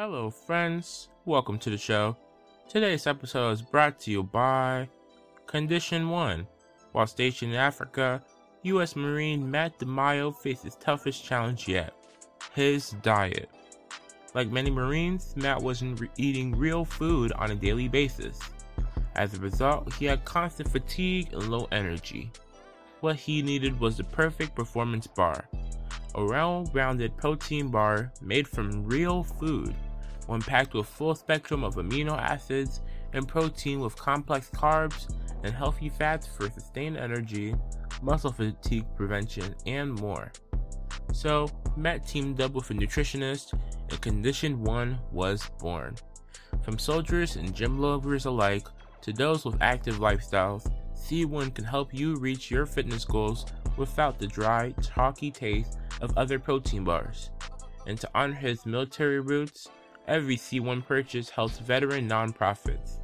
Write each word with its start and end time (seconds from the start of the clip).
Hello, 0.00 0.30
friends. 0.30 1.08
Welcome 1.24 1.58
to 1.58 1.70
the 1.70 1.76
show. 1.76 2.16
Today's 2.68 3.08
episode 3.08 3.50
is 3.50 3.62
brought 3.62 3.98
to 4.02 4.12
you 4.12 4.22
by 4.22 4.88
Condition 5.48 6.08
1. 6.08 6.46
While 6.92 7.08
stationed 7.08 7.52
in 7.52 7.58
Africa, 7.58 8.22
U.S. 8.62 8.94
Marine 8.94 9.50
Matt 9.50 9.76
DeMaio 9.80 10.32
faced 10.32 10.62
his 10.62 10.76
toughest 10.76 11.24
challenge 11.24 11.66
yet 11.66 11.94
his 12.54 12.90
diet. 13.02 13.50
Like 14.34 14.52
many 14.52 14.70
Marines, 14.70 15.34
Matt 15.34 15.60
wasn't 15.60 15.98
re- 15.98 16.10
eating 16.16 16.54
real 16.54 16.84
food 16.84 17.32
on 17.32 17.50
a 17.50 17.56
daily 17.56 17.88
basis. 17.88 18.38
As 19.16 19.34
a 19.34 19.40
result, 19.40 19.92
he 19.94 20.04
had 20.04 20.24
constant 20.24 20.70
fatigue 20.70 21.32
and 21.32 21.50
low 21.50 21.66
energy. 21.72 22.30
What 23.00 23.16
he 23.16 23.42
needed 23.42 23.80
was 23.80 23.96
the 23.96 24.04
perfect 24.04 24.54
performance 24.54 25.08
bar 25.08 25.48
a 26.14 26.24
well 26.24 26.68
rounded 26.72 27.16
protein 27.16 27.68
bar 27.68 28.12
made 28.20 28.48
from 28.48 28.84
real 28.84 29.22
food, 29.22 29.74
one 30.28 30.42
packed 30.42 30.74
with 30.74 30.86
full 30.86 31.14
spectrum 31.14 31.64
of 31.64 31.76
amino 31.76 32.12
acids 32.18 32.82
and 33.14 33.26
protein 33.26 33.80
with 33.80 33.96
complex 33.96 34.50
carbs 34.50 35.08
and 35.42 35.54
healthy 35.54 35.88
fats 35.88 36.26
for 36.26 36.50
sustained 36.50 36.98
energy, 36.98 37.54
muscle 38.02 38.30
fatigue 38.30 38.84
prevention, 38.94 39.54
and 39.64 39.94
more. 39.94 40.30
So, 41.14 41.48
Matt 41.78 42.06
teamed 42.06 42.42
up 42.42 42.52
with 42.52 42.70
a 42.70 42.74
nutritionist, 42.74 43.58
and 43.88 44.00
Condition 44.02 44.62
1 44.62 44.98
was 45.10 45.50
born. 45.58 45.96
From 46.62 46.78
soldiers 46.78 47.36
and 47.36 47.54
gym 47.54 47.78
lovers 47.80 48.26
alike 48.26 48.66
to 49.00 49.14
those 49.14 49.46
with 49.46 49.56
active 49.62 49.96
lifestyles, 49.96 50.70
C1 50.94 51.54
can 51.54 51.64
help 51.64 51.94
you 51.94 52.16
reach 52.16 52.50
your 52.50 52.66
fitness 52.66 53.06
goals 53.06 53.46
without 53.78 54.18
the 54.18 54.26
dry, 54.26 54.74
chalky 54.82 55.30
taste 55.30 55.78
of 56.02 56.16
other 56.18 56.38
protein 56.38 56.84
bars. 56.84 57.30
And 57.86 57.98
to 57.98 58.10
honor 58.14 58.34
his 58.34 58.66
military 58.66 59.20
roots, 59.20 59.68
every 60.08 60.36
C1 60.36 60.84
purchase 60.84 61.30
helps 61.30 61.58
veteran 61.58 62.08
nonprofits. 62.08 62.98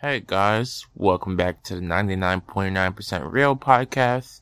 Hey 0.00 0.22
guys, 0.26 0.86
welcome 0.94 1.36
back 1.36 1.62
to 1.64 1.74
the 1.74 1.82
99.9% 1.82 3.30
Real 3.30 3.54
podcast. 3.54 4.40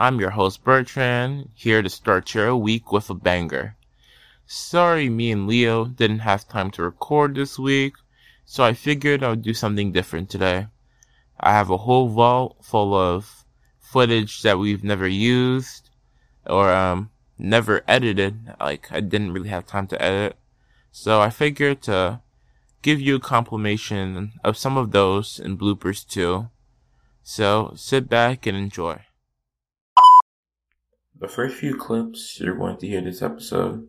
I'm 0.00 0.18
your 0.18 0.30
host 0.30 0.64
Bertrand, 0.64 1.50
here 1.52 1.82
to 1.82 1.90
start 1.90 2.32
your 2.32 2.56
week 2.56 2.90
with 2.90 3.10
a 3.10 3.14
banger. 3.14 3.76
Sorry 4.46 5.10
me 5.10 5.30
and 5.30 5.46
Leo 5.46 5.84
didn't 5.84 6.20
have 6.20 6.48
time 6.48 6.70
to 6.70 6.84
record 6.84 7.34
this 7.34 7.58
week, 7.58 7.92
so 8.46 8.64
I 8.64 8.72
figured 8.72 9.22
I 9.22 9.28
would 9.28 9.42
do 9.42 9.52
something 9.52 9.92
different 9.92 10.30
today. 10.30 10.68
I 11.38 11.52
have 11.52 11.68
a 11.68 11.76
whole 11.76 12.08
vault 12.08 12.56
full 12.62 12.94
of 12.94 13.44
footage 13.78 14.40
that 14.40 14.58
we've 14.58 14.82
never 14.82 15.06
used 15.06 15.90
or 16.46 16.72
um 16.72 17.10
never 17.36 17.82
edited. 17.86 18.54
Like 18.58 18.90
I 18.90 19.00
didn't 19.00 19.32
really 19.32 19.50
have 19.50 19.66
time 19.66 19.86
to 19.88 20.00
edit. 20.00 20.38
So 20.90 21.20
I 21.20 21.28
figured 21.28 21.82
to 21.82 22.22
give 22.80 23.02
you 23.02 23.16
a 23.16 23.20
compilation 23.20 24.32
of 24.42 24.56
some 24.56 24.78
of 24.78 24.92
those 24.92 25.38
and 25.38 25.58
bloopers 25.58 26.08
too. 26.08 26.48
So 27.22 27.74
sit 27.76 28.08
back 28.08 28.46
and 28.46 28.56
enjoy. 28.56 29.04
The 31.20 31.28
first 31.28 31.56
few 31.56 31.76
clips 31.76 32.40
you're 32.40 32.56
going 32.56 32.78
to 32.78 32.86
hear 32.86 33.02
this 33.02 33.22
episode 33.22 33.86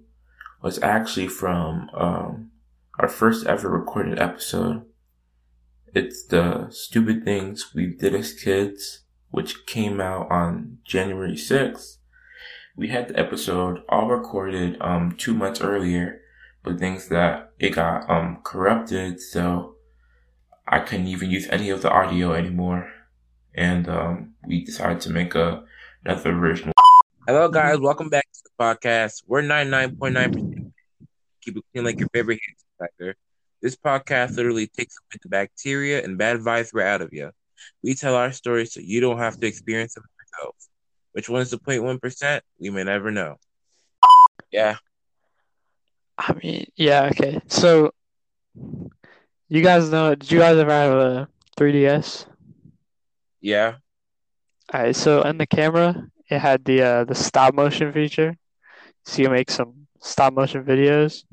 was 0.62 0.82
actually 0.84 1.28
from 1.28 1.90
um, 1.94 2.52
our 3.00 3.08
first 3.08 3.48
ever 3.48 3.70
recorded 3.70 4.20
episode. 4.20 4.84
It's 5.94 6.26
the 6.26 6.68
stupid 6.70 7.24
things 7.24 7.74
we 7.74 7.88
did 7.88 8.14
as 8.16 8.34
kids, 8.34 9.04
which 9.30 9.66
came 9.66 10.00
out 10.00 10.30
on 10.30 10.78
January 10.84 11.36
6th. 11.36 11.98
We 12.76 12.90
had 12.90 13.08
the 13.08 13.20
episode 13.20 13.80
all 13.90 14.08
recorded 14.08 14.78
um, 14.82 15.16
two 15.18 15.34
months 15.34 15.62
earlier 15.62 16.22
but 16.64 16.80
things 16.80 17.08
that 17.10 17.52
it 17.60 17.72
got 17.72 18.10
um 18.10 18.40
corrupted, 18.44 19.20
so 19.20 19.76
I 20.68 20.80
couldn't 20.80 21.08
even 21.08 21.32
use 21.32 21.48
any 21.50 21.70
of 21.70 21.82
the 21.82 21.92
audio 21.92 22.34
anymore. 22.34 22.92
And 23.54 23.90
um, 23.90 24.34
we 24.46 24.64
decided 24.64 25.02
to 25.02 25.10
make 25.10 25.36
a 25.36 25.64
another 26.06 26.34
version. 26.34 26.72
Hello, 27.32 27.48
mm-hmm. 27.48 27.54
guys. 27.54 27.80
Welcome 27.80 28.10
back 28.10 28.28
to 28.34 28.42
the 28.44 28.62
podcast. 28.62 29.24
We're 29.26 29.42
99.9%. 29.42 30.74
Keep 31.42 31.56
it 31.56 31.64
clean 31.72 31.86
like 31.86 31.98
your 31.98 32.10
favorite 32.10 32.42
hand 32.46 32.58
inspector. 32.58 33.16
This 33.62 33.78
podcast 33.78 34.36
literally 34.36 34.68
takes 34.68 34.98
away 34.98 35.18
the 35.24 35.30
bacteria 35.30 36.04
and 36.04 36.18
bad 36.18 36.40
vibes 36.40 36.72
right 36.74 36.88
out 36.88 37.02
of 37.02 37.14
you. 37.14 37.32
We 37.82 37.94
tell 37.94 38.16
our 38.16 38.34
stories 38.34 38.74
so 38.74 38.82
you 38.84 39.00
don't 39.00 39.18
have 39.18 39.40
to 39.40 39.48
experience 39.48 39.94
them 39.94 40.04
yourself. 40.20 40.56
Which 41.14 41.30
one's 41.30 41.52
the 41.52 41.58
0.1%? 41.58 42.42
We 42.60 42.70
may 42.70 42.84
never 42.84 43.12
know. 43.12 43.38
Yeah, 44.52 44.76
I 46.18 46.34
mean, 46.34 46.66
yeah, 46.76 47.12
okay. 47.14 47.40
So, 47.48 47.92
you 49.48 49.62
guys 49.64 49.90
know? 49.90 50.16
Did 50.16 50.30
you 50.30 50.40
guys 50.40 50.58
ever 50.58 50.70
have 50.70 50.92
a 50.92 51.30
3DS? 51.56 52.26
Yeah. 53.40 53.76
All 54.74 54.82
right. 54.82 54.94
So 54.94 55.22
in 55.22 55.38
the 55.38 55.48
camera, 55.48 56.11
it 56.32 56.40
had 56.40 56.66
the 56.66 56.82
uh, 56.82 57.06
the 57.06 57.16
stop 57.16 57.54
motion 57.54 57.92
feature, 57.94 58.38
so 59.06 59.22
you 59.22 59.30
make 59.30 59.52
some 59.52 59.88
stop 60.00 60.34
motion 60.34 60.64
videos. 60.66 61.26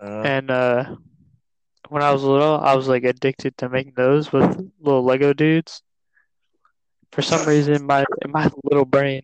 Uh, 0.00 0.22
And 0.24 0.50
uh, 0.50 0.96
when 1.88 2.02
I 2.02 2.12
was 2.12 2.22
little, 2.24 2.58
I 2.60 2.74
was 2.74 2.88
like 2.88 3.04
addicted 3.04 3.56
to 3.58 3.68
making 3.68 3.94
those 3.96 4.32
with 4.32 4.70
little 4.80 5.04
Lego 5.04 5.32
dudes. 5.34 5.82
For 7.12 7.22
some 7.22 7.44
reason, 7.44 7.84
my 7.86 8.04
in 8.24 8.30
my 8.32 8.50
little 8.64 8.84
brain, 8.84 9.22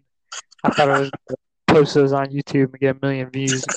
I 0.65 0.71
thought 0.71 0.91
I 0.91 0.99
was 1.01 1.11
gonna 1.11 1.39
post 1.69 1.95
those 1.95 2.13
on 2.13 2.27
YouTube 2.29 2.73
and 2.73 2.81
get 2.81 2.97
a 2.97 3.01
million 3.07 3.31
views. 3.31 3.65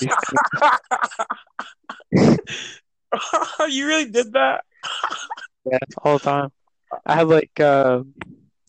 you 3.68 3.86
really 3.86 4.10
did 4.10 4.32
that? 4.32 4.64
Yeah, 5.64 5.78
all 6.04 6.18
the 6.18 6.24
time. 6.24 6.50
I 7.06 7.16
had 7.16 7.28
like 7.28 7.58
uh 7.60 8.02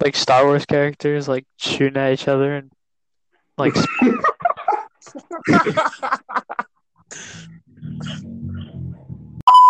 like 0.01 0.15
Star 0.15 0.45
Wars 0.45 0.65
characters 0.65 1.27
like 1.27 1.45
shooting 1.57 1.97
at 1.97 2.13
each 2.13 2.27
other 2.27 2.55
and 2.55 2.71
like 3.57 3.73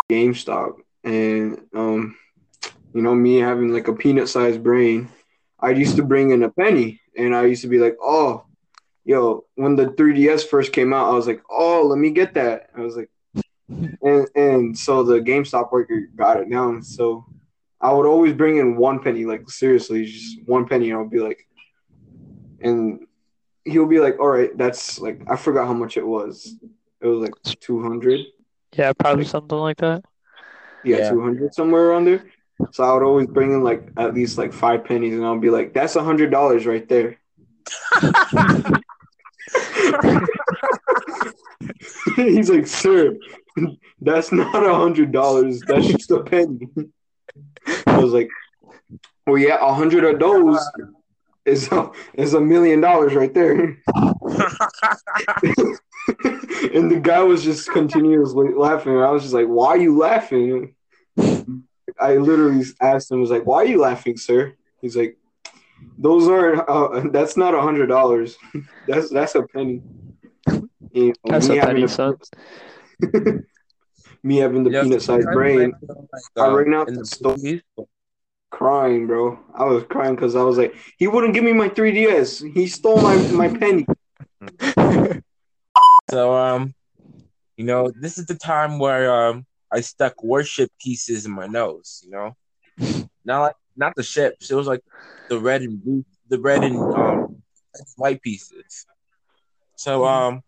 GameStop, 0.10 0.78
and 1.04 1.62
um, 1.76 2.18
you 2.94 3.02
know 3.02 3.16
me 3.16 3.38
having 3.38 3.72
like 3.72 3.88
a 3.88 3.94
peanut-sized 3.94 4.64
brain, 4.64 5.10
I 5.60 5.72
used 5.72 5.96
to 5.98 6.04
bring 6.04 6.32
in 6.32 6.44
a 6.44 6.50
penny, 6.50 7.02
and 7.16 7.36
I 7.36 7.46
used 7.46 7.62
to 7.62 7.68
be 7.68 7.80
like, 7.80 7.98
oh, 8.02 8.46
yo, 9.06 9.46
when 9.56 9.76
the 9.76 9.88
3DS 9.88 10.48
first 10.48 10.74
came 10.74 10.94
out, 10.94 11.10
I 11.10 11.14
was 11.14 11.28
like, 11.28 11.42
oh, 11.50 11.86
let 11.86 12.00
me 12.00 12.12
get 12.12 12.34
that. 12.34 12.70
I 12.76 12.82
was 12.82 12.98
like, 12.98 13.10
and 13.68 14.28
and 14.36 14.78
so 14.78 15.04
the 15.04 15.20
GameStop 15.20 15.72
worker 15.72 16.08
got 16.16 16.40
it 16.40 16.50
down. 16.50 16.82
So 16.82 17.26
I 17.82 17.94
would 17.94 18.06
always 18.06 18.34
bring 18.34 18.58
in 18.58 18.76
one 18.76 19.00
penny, 19.00 19.26
like 19.26 19.50
seriously, 19.50 20.06
just 20.06 20.42
one 20.46 20.68
penny, 20.68 20.90
and 20.90 21.00
I'll 21.00 21.08
be 21.08 21.20
like, 21.20 21.48
and 22.62 23.06
he'll 23.64 23.88
be 23.88 24.00
like, 24.00 24.20
all 24.20 24.28
right, 24.28 24.56
that's 24.58 25.00
like 25.00 25.22
I 25.30 25.36
forgot 25.38 25.68
how 25.68 25.74
much 25.74 25.96
it 25.98 26.06
was. 26.06 26.56
It 27.02 27.08
was 27.08 27.22
like 27.22 27.34
two 27.62 27.82
hundred. 27.82 28.20
yeah, 28.74 28.92
probably 28.94 29.24
something 29.26 29.58
like 29.58 29.78
that. 29.78 30.04
yeah, 30.84 30.98
Yeah. 30.98 31.10
200 31.12 31.54
somewhere 31.54 31.90
around 31.90 32.06
there. 32.06 32.26
So 32.72 32.84
I 32.84 32.94
would 32.94 33.04
always 33.04 33.28
bring 33.28 33.54
in 33.54 33.64
like 33.64 33.88
at 33.96 34.14
least 34.14 34.38
like 34.38 34.52
five 34.52 34.84
pennies, 34.84 35.14
and 35.14 35.26
I'll 35.26 35.40
be 35.40 35.50
like, 35.50 35.74
"That's 35.74 35.96
a 35.96 36.04
hundred 36.04 36.30
dollars 36.32 36.66
right 36.66 36.86
there." 36.90 37.18
He's 42.16 42.50
like, 42.50 42.68
"Sir, 42.68 43.18
that's 44.02 44.32
not 44.32 44.66
a 44.66 44.76
hundred 44.76 45.12
dollars. 45.12 45.62
That's 45.62 45.88
just 45.88 46.12
a 46.12 46.22
penny." 46.24 46.68
I 47.88 47.98
was 47.98 48.14
like, 48.14 48.30
"Well, 49.26 49.38
yeah, 49.38 49.58
a 49.62 49.74
hundred 49.74 50.04
of 50.04 50.20
those 50.20 50.60
is 51.46 51.72
a, 51.72 51.92
is 52.14 52.34
a 52.34 52.42
million 52.42 52.82
dollars 52.82 53.14
right 53.14 53.34
there." 53.34 53.78
and 56.74 56.92
the 56.92 57.00
guy 57.02 57.22
was 57.22 57.44
just 57.44 57.70
continuously 57.70 58.54
laughing. 58.54 58.98
I 58.98 59.12
was 59.12 59.24
just 59.24 59.34
like, 59.34 59.48
"Why 59.48 59.70
are 59.70 59.78
you 59.78 59.98
laughing?" 59.98 60.76
I 62.00 62.16
literally 62.16 62.64
asked 62.82 63.12
him, 63.12 63.22
"Was 63.22 63.32
like, 63.32 63.46
why 63.46 63.58
are 63.58 63.66
you 63.66 63.80
laughing, 63.80 64.18
sir?" 64.18 64.54
He's 64.82 64.96
like, 64.96 65.18
"Those 65.98 66.28
aren't. 66.28 66.68
Uh, 66.68 67.10
that's 67.12 67.36
not 67.36 67.54
a 67.54 67.62
hundred 67.62 67.88
dollars. 67.88 68.38
that's 68.88 69.10
that's 69.10 69.36
a 69.36 69.44
penny." 69.44 69.82
Know, 70.92 71.14
That's 71.26 71.50
a 71.50 71.60
penny, 71.60 71.88
son. 71.88 72.18
me 74.24 74.38
having 74.38 74.64
the 74.64 74.72
Yeah, 74.72 74.84
peanut-sized 74.84 75.28
brain. 75.32 75.74
like, 76.14 76.24
I 76.38 76.48
ran 76.48 76.74
out 76.74 76.88
the 76.88 77.06
store. 77.06 77.36
crying, 78.52 79.08
bro. 79.08 79.40
I 79.54 79.66
was 79.66 79.84
crying 79.84 80.16
because 80.16 80.36
I 80.36 80.44
was 80.44 80.58
like, 80.58 80.76
he 80.98 81.08
wouldn't 81.08 81.34
give 81.34 81.44
me 81.44 81.54
my 81.54 81.70
3DS. 81.70 82.54
He 82.54 82.68
stole 82.68 83.02
my 83.02 83.16
my 83.32 83.48
penny. 83.48 83.86
So 86.10 86.34
um, 86.34 86.74
you 87.56 87.66
know, 87.66 87.92
this 88.02 88.18
is 88.18 88.26
the 88.26 88.36
time 88.36 88.80
where 88.80 89.14
um 89.14 89.46
I 89.72 89.82
stuck 89.82 90.24
worship 90.24 90.72
pieces 90.82 91.26
in 91.26 91.32
my 91.32 91.46
nose. 91.46 92.02
You 92.04 92.12
know, 92.12 92.36
not 93.24 93.42
like 93.42 93.56
not 93.78 93.96
the 93.96 94.04
ships. 94.04 94.50
It 94.50 94.56
was 94.56 94.68
like 94.68 94.82
the 95.30 95.40
red 95.40 95.62
and 95.62 95.82
blue, 95.84 96.04
the 96.30 96.40
red 96.40 96.64
and 96.64 96.78
um 96.78 97.44
white 97.96 98.22
pieces. 98.22 98.86
So 99.76 100.06
um, 100.06 100.42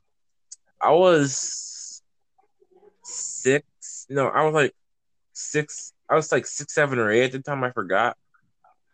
I 0.81 0.91
was 0.91 1.80
six. 3.21 4.05
No, 4.09 4.27
I 4.27 4.43
was 4.43 4.53
like 4.53 4.73
six. 5.33 5.93
I 6.09 6.15
was 6.15 6.31
like 6.31 6.45
six, 6.45 6.73
seven, 6.73 6.99
or 6.99 7.11
eight 7.11 7.23
at 7.23 7.31
the 7.31 7.39
time. 7.39 7.63
I 7.63 7.71
forgot. 7.71 8.17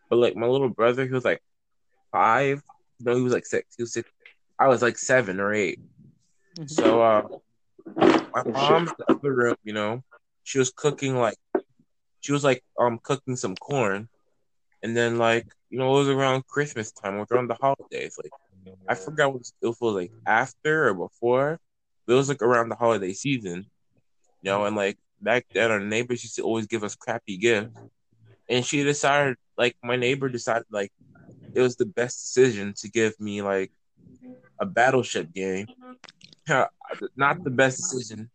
But 0.09 0.17
like 0.17 0.35
my 0.35 0.47
little 0.47 0.69
brother, 0.69 1.05
he 1.05 1.11
was 1.11 1.25
like 1.25 1.41
five. 2.11 2.61
No, 2.99 3.15
he 3.15 3.21
was 3.21 3.33
like 3.33 3.45
six. 3.45 3.75
He 3.75 3.83
was 3.83 3.93
six. 3.93 4.09
I 4.59 4.67
was 4.67 4.81
like 4.81 4.97
seven 4.97 5.39
or 5.39 5.53
eight. 5.53 5.79
So 6.65 7.01
uh, 7.01 7.27
my 7.95 8.43
mom's 8.45 8.89
in 8.89 8.95
the 8.97 9.13
other 9.13 9.33
room, 9.33 9.55
you 9.63 9.73
know, 9.73 10.03
she 10.43 10.59
was 10.59 10.71
cooking 10.71 11.15
like 11.15 11.37
she 12.21 12.31
was 12.31 12.43
like 12.43 12.63
um 12.79 12.99
cooking 13.03 13.35
some 13.35 13.55
corn, 13.55 14.09
and 14.81 14.97
then 14.97 15.17
like 15.17 15.45
you 15.69 15.77
know 15.77 15.95
it 15.95 15.99
was 15.99 16.09
around 16.09 16.47
Christmas 16.47 16.91
time, 16.91 17.15
it 17.15 17.19
was 17.19 17.27
around 17.31 17.49
the 17.49 17.55
holidays. 17.55 18.17
Like 18.21 18.31
I 18.87 18.95
forgot 18.95 19.33
what 19.33 19.49
it 19.61 19.67
was 19.67 19.77
like 19.81 20.11
after 20.25 20.89
or 20.89 20.93
before, 20.93 21.59
but 22.05 22.13
it 22.13 22.15
was 22.15 22.29
like 22.29 22.41
around 22.41 22.69
the 22.69 22.75
holiday 22.75 23.13
season, 23.13 23.67
you 24.41 24.51
know. 24.51 24.65
And 24.65 24.75
like 24.75 24.97
back 25.21 25.45
then, 25.53 25.71
our 25.71 25.79
neighbors 25.79 26.23
used 26.23 26.35
to 26.37 26.43
always 26.43 26.67
give 26.67 26.83
us 26.83 26.95
crappy 26.95 27.37
gifts, 27.37 27.69
and 28.49 28.65
she 28.65 28.83
decided 28.83 29.37
like 29.57 29.75
my 29.83 29.95
neighbor 29.95 30.29
decided 30.29 30.65
like 30.71 30.91
it 31.53 31.61
was 31.61 31.75
the 31.77 31.85
best 31.85 32.17
decision 32.33 32.73
to 32.77 32.89
give 32.89 33.19
me 33.19 33.41
like 33.41 33.71
a 34.59 34.65
battleship 34.65 35.33
game 35.33 35.67
not 37.15 37.37
the 37.43 37.49
best 37.51 37.77
decision, 37.77 38.29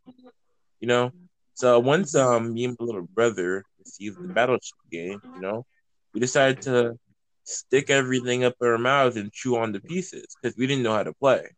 you 0.81 0.89
know. 0.89 1.13
So 1.55 1.79
once 1.81 2.15
um 2.15 2.53
me 2.55 2.65
and 2.65 2.77
my 2.79 2.85
little 2.87 3.07
brother 3.15 3.65
received 3.79 4.19
the 4.23 4.29
battleship 4.29 4.79
game, 4.91 5.21
you 5.35 5.41
know, 5.41 5.65
we 6.15 6.21
decided 6.21 6.61
to 6.63 6.95
stick 7.45 7.91
everything 7.91 8.45
up 8.45 8.55
our 8.63 8.79
mouth 8.79 9.17
and 9.17 9.33
chew 9.33 9.57
on 9.57 9.73
the 9.73 9.81
pieces 9.81 10.27
because 10.41 10.57
we 10.57 10.67
didn't 10.67 10.83
know 10.83 10.95
how 10.95 11.03
to 11.05 11.13
play. 11.15 11.49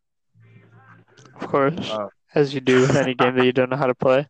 Of 1.41 1.49
course, 1.49 1.99
Uh, 1.99 2.09
as 2.35 2.55
you 2.55 2.61
do 2.61 2.81
with 2.81 2.97
any 2.97 3.15
game 3.15 3.37
that 3.37 3.45
you 3.45 3.53
don't 3.53 3.71
know 3.71 3.77
how 3.77 3.87
to 3.87 3.95
play. 3.95 4.29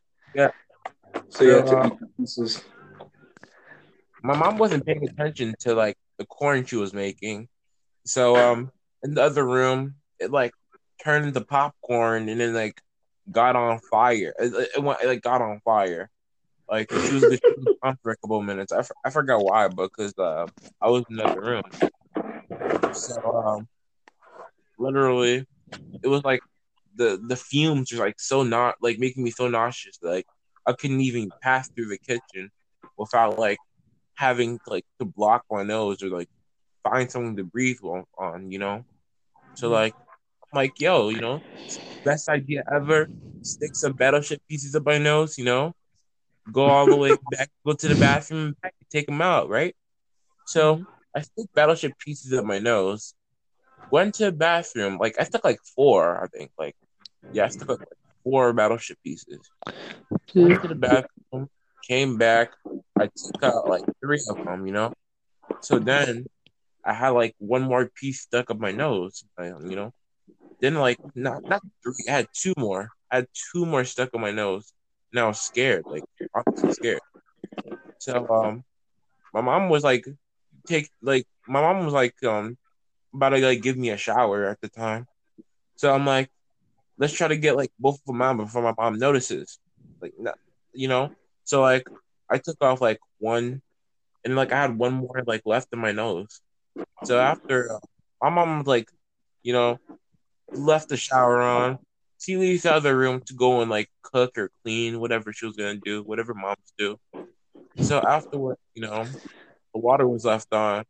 So 1.28 1.44
you 1.44 1.50
had 1.50 1.66
to 1.66 1.76
Uh, 1.76 1.90
my 4.22 4.34
mom 4.34 4.58
wasn't 4.58 4.86
paying 4.86 5.04
attention 5.04 5.54
to 5.60 5.74
like 5.74 5.96
the 6.18 6.26
corn 6.26 6.64
she 6.64 6.76
was 6.76 6.92
making, 6.92 7.48
so 8.06 8.36
um 8.36 8.70
in 9.02 9.14
the 9.14 9.22
other 9.22 9.44
room 9.44 9.96
it 10.18 10.30
like 10.30 10.52
turned 11.02 11.26
into 11.26 11.40
popcorn 11.40 12.28
and 12.28 12.40
then 12.40 12.54
like 12.54 12.80
got 13.30 13.56
on 13.56 13.80
fire. 13.90 14.34
It, 14.38 14.54
it, 14.54 14.68
it 14.76 14.82
went 14.82 15.00
it, 15.02 15.06
like 15.06 15.22
got 15.22 15.42
on 15.42 15.60
fire. 15.64 16.10
Like 16.68 16.90
she 16.90 17.14
was, 17.14 17.22
she 17.22 17.40
was 17.56 17.68
on 17.82 17.98
for 18.02 18.12
a 18.12 18.16
couple 18.16 18.38
of 18.38 18.44
minutes. 18.44 18.72
I, 18.72 18.78
f- 18.78 18.90
I 19.04 19.10
forgot 19.10 19.42
why, 19.44 19.68
but 19.68 19.90
because 19.90 20.16
uh, 20.18 20.46
I 20.80 20.88
was 20.88 21.04
in 21.10 21.16
the 21.16 21.24
other 21.24 21.40
room. 21.42 21.62
So 22.92 23.14
um, 23.46 23.68
literally, 24.78 25.46
it 26.02 26.08
was 26.08 26.24
like 26.24 26.40
the 26.96 27.20
the 27.26 27.36
fumes 27.36 27.92
were 27.92 28.04
like 28.04 28.20
so 28.20 28.42
not 28.42 28.76
like 28.80 28.98
making 28.98 29.24
me 29.24 29.30
so 29.30 29.48
nauseous. 29.48 29.98
Like 30.02 30.26
I 30.66 30.72
couldn't 30.72 31.00
even 31.00 31.30
pass 31.42 31.68
through 31.68 31.88
the 31.88 31.98
kitchen 31.98 32.50
without 32.96 33.38
like 33.38 33.58
having 34.14 34.58
like 34.66 34.84
to 34.98 35.04
block 35.04 35.44
my 35.50 35.62
nose 35.62 36.02
or 36.02 36.08
like 36.08 36.28
find 36.82 37.10
something 37.10 37.36
to 37.36 37.44
breathe 37.44 37.78
on, 38.18 38.50
you 38.50 38.58
know. 38.58 38.84
So 39.54 39.68
mm. 39.68 39.72
like 39.72 39.94
I'm 39.94 40.56
like, 40.56 40.80
yo, 40.80 41.08
you 41.08 41.20
know, 41.20 41.42
best 42.04 42.28
idea 42.28 42.64
ever. 42.72 43.08
Stick 43.42 43.74
some 43.74 43.92
battleship 43.92 44.40
pieces 44.48 44.74
up 44.74 44.84
my 44.86 44.98
nose, 44.98 45.36
you 45.36 45.44
know. 45.44 45.74
Go 46.52 46.64
all 46.64 46.86
the 46.86 46.96
way 46.96 47.10
back, 47.30 47.50
go 47.64 47.72
to 47.72 47.88
the 47.88 47.94
bathroom, 47.94 48.46
and 48.46 48.60
back, 48.60 48.74
take 48.90 49.06
them 49.06 49.20
out, 49.22 49.48
right? 49.48 49.74
So 50.46 50.76
mm-hmm. 50.76 50.84
I 51.14 51.20
stick 51.22 51.46
battleship 51.54 51.98
pieces 51.98 52.32
up 52.32 52.44
my 52.44 52.58
nose. 52.58 53.14
Went 53.90 54.14
to 54.14 54.26
the 54.26 54.32
bathroom, 54.32 54.98
like 54.98 55.16
I 55.18 55.24
stuck 55.24 55.44
like 55.44 55.60
four, 55.74 56.22
I 56.22 56.26
think. 56.28 56.50
Like, 56.58 56.76
yeah, 57.32 57.44
I 57.46 57.72
like 57.72 57.78
four 58.22 58.52
battleship 58.52 58.98
pieces. 59.04 59.40
Went 60.34 60.60
to 60.62 60.68
the 60.68 60.74
bathroom, 60.74 61.48
came 61.86 62.16
back. 62.18 62.52
I 62.98 63.06
took 63.06 63.42
out 63.42 63.68
like 63.68 63.84
three 64.00 64.22
of 64.28 64.38
them, 64.44 64.66
you 64.66 64.72
know. 64.72 64.92
So 65.60 65.78
then 65.78 66.26
I 66.84 66.92
had 66.92 67.10
like 67.10 67.34
one 67.38 67.62
more 67.62 67.90
piece 67.94 68.20
stuck 68.22 68.50
up 68.50 68.58
my 68.58 68.72
nose, 68.72 69.24
you 69.38 69.76
know. 69.76 69.92
Then 70.60 70.74
like 70.74 70.98
not 71.14 71.42
not 71.48 71.62
three, 71.82 72.04
I 72.08 72.12
had 72.12 72.28
two 72.32 72.54
more. 72.56 72.90
I 73.10 73.16
had 73.16 73.26
two 73.52 73.66
more 73.66 73.84
stuck 73.84 74.10
on 74.14 74.20
my 74.20 74.30
nose. 74.30 74.72
And 75.12 75.20
I 75.20 75.26
was 75.26 75.40
scared, 75.40 75.84
like 75.88 76.04
honestly 76.34 76.72
scared. 76.72 77.00
So 77.98 78.26
um, 78.28 78.64
my 79.32 79.40
mom 79.40 79.68
was 79.68 79.84
like, 79.84 80.06
take 80.66 80.88
like 81.02 81.26
my 81.46 81.60
mom 81.60 81.84
was 81.84 81.94
like 81.94 82.14
um 82.24 82.56
about 83.14 83.30
to 83.30 83.38
like 83.38 83.62
give 83.62 83.76
me 83.76 83.90
a 83.90 83.96
shower 83.96 84.46
at 84.46 84.60
the 84.60 84.68
time. 84.68 85.06
So 85.76 85.92
I'm 85.92 86.06
like, 86.06 86.30
let's 86.98 87.12
try 87.12 87.28
to 87.28 87.36
get 87.36 87.56
like 87.56 87.70
both 87.78 87.96
of 87.96 88.04
them 88.06 88.22
out 88.22 88.36
before 88.36 88.62
my 88.62 88.74
mom 88.76 88.98
notices. 88.98 89.58
Like, 90.00 90.12
not, 90.18 90.38
you 90.72 90.88
know. 90.88 91.12
So 91.44 91.60
like 91.60 91.88
I 92.30 92.38
took 92.38 92.56
off 92.60 92.80
like 92.80 92.98
one, 93.18 93.62
and 94.24 94.36
like 94.36 94.52
I 94.52 94.60
had 94.60 94.76
one 94.78 94.94
more 94.94 95.22
like 95.26 95.42
left 95.44 95.68
in 95.72 95.78
my 95.78 95.92
nose. 95.92 96.40
So 97.04 97.18
after 97.18 97.72
uh, 97.72 97.78
my 98.22 98.30
mom 98.30 98.62
like, 98.64 98.88
you 99.42 99.52
know, 99.52 99.78
left 100.52 100.88
the 100.88 100.96
shower 100.96 101.40
on. 101.40 101.78
She 102.18 102.36
leaves 102.38 102.62
the 102.62 102.72
other 102.72 102.96
room 102.96 103.20
to 103.26 103.34
go 103.34 103.60
and 103.60 103.70
like 103.70 103.90
cook 104.02 104.38
or 104.38 104.50
clean 104.62 104.98
whatever 104.98 105.32
she 105.32 105.46
was 105.46 105.56
gonna 105.56 105.76
do, 105.76 106.02
whatever 106.02 106.32
moms 106.32 106.72
do. 106.78 106.98
So 107.82 107.98
afterward, 107.98 108.56
you 108.74 108.82
know, 108.82 109.04
the 109.74 109.80
water 109.80 110.08
was 110.08 110.24
left 110.24 110.52
on, 110.52 110.84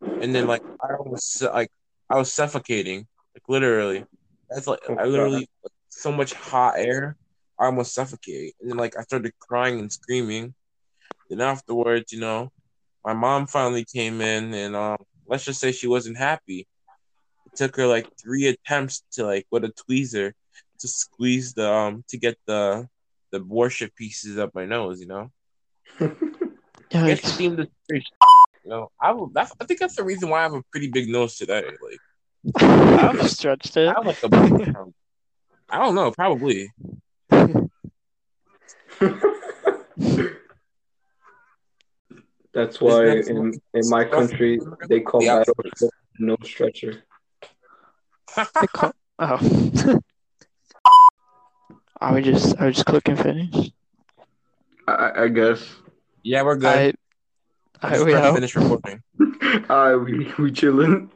and 0.00 0.34
then 0.34 0.48
like 0.48 0.62
I 0.82 0.94
was 0.98 1.46
like 1.52 1.70
I 2.10 2.16
was 2.16 2.32
suffocating, 2.32 3.06
like 3.34 3.44
literally. 3.48 4.04
That's 4.50 4.66
like 4.66 4.80
I 4.88 5.04
literally 5.04 5.48
so 5.88 6.12
much 6.12 6.34
hot 6.34 6.74
air, 6.78 7.16
I 7.58 7.66
almost 7.66 7.94
suffocated, 7.94 8.52
and 8.60 8.70
then 8.70 8.76
like 8.76 8.96
I 8.96 9.02
started 9.02 9.32
crying 9.38 9.80
and 9.80 9.92
screaming. 9.92 10.54
Then 11.28 11.40
afterwards, 11.40 12.12
you 12.12 12.20
know, 12.20 12.50
my 13.04 13.12
mom 13.12 13.46
finally 13.46 13.84
came 13.84 14.20
in, 14.20 14.54
and 14.54 14.76
um, 14.76 14.98
let's 15.26 15.44
just 15.44 15.60
say 15.60 15.72
she 15.72 15.88
wasn't 15.88 16.18
happy. 16.18 16.66
It 17.46 17.56
took 17.56 17.76
her 17.76 17.86
like 17.86 18.08
three 18.22 18.46
attempts 18.46 19.02
to 19.12 19.24
like 19.24 19.46
with 19.50 19.64
a 19.64 19.72
tweezer 19.88 20.32
to 20.78 20.88
squeeze 20.88 21.54
the 21.54 21.70
um 21.70 22.04
to 22.08 22.18
get 22.18 22.36
the 22.46 22.88
the 23.32 23.42
worship 23.42 23.94
pieces 23.96 24.38
up 24.38 24.54
my 24.54 24.64
nose, 24.64 25.00
you 25.00 25.06
know. 25.06 25.30
I 26.00 27.08
guess 27.08 27.24
it 27.24 27.26
seemed 27.26 27.58
to 27.58 27.68
you 27.90 28.02
know, 28.64 28.90
I 29.00 29.14
that's, 29.32 29.52
I 29.60 29.64
think 29.64 29.80
that's 29.80 29.96
the 29.96 30.04
reason 30.04 30.28
why 30.28 30.40
I 30.40 30.42
have 30.44 30.54
a 30.54 30.62
pretty 30.70 30.90
big 30.90 31.08
nose 31.08 31.36
today. 31.36 31.64
Like 31.64 32.00
I 32.54 33.26
stretched 33.26 33.76
it. 33.76 33.88
I 33.88 34.00
like 34.00 34.22
a 34.22 34.84
I 35.68 35.78
don't 35.78 35.94
know, 35.96 36.10
probably. 36.12 36.70
That's 42.54 42.80
why 42.80 43.04
that 43.06 43.28
in, 43.28 43.52
in 43.74 43.88
my 43.90 44.04
country 44.04 44.58
they 44.88 45.00
call 45.00 45.22
Yeah. 45.22 45.44
battleship 45.44 45.90
no 46.18 46.36
stretcher. 46.42 47.02
They 48.36 48.66
call- 48.68 48.92
oh. 49.18 49.98
Are 52.00 52.14
we 52.14 52.22
just 52.22 52.56
are 52.58 52.66
we 52.66 52.72
just 52.72 52.86
clicking 52.86 53.16
finish? 53.16 53.70
I- 54.88 54.92
I, 54.92 55.22
I 55.24 55.28
guess. 55.28 55.62
yeah, 56.22 56.42
we're 56.42 56.56
good. 56.56 56.66
I 57.82 57.86
I 57.86 57.88
I 57.88 57.90
just 57.92 58.04
we 58.06 58.12
tried 58.12 58.28
to 58.28 58.34
finish 58.34 58.56
recording. 58.56 59.02
Alright, 59.70 60.00
we 60.00 60.32
we 60.38 60.50
chilling. 60.52 61.10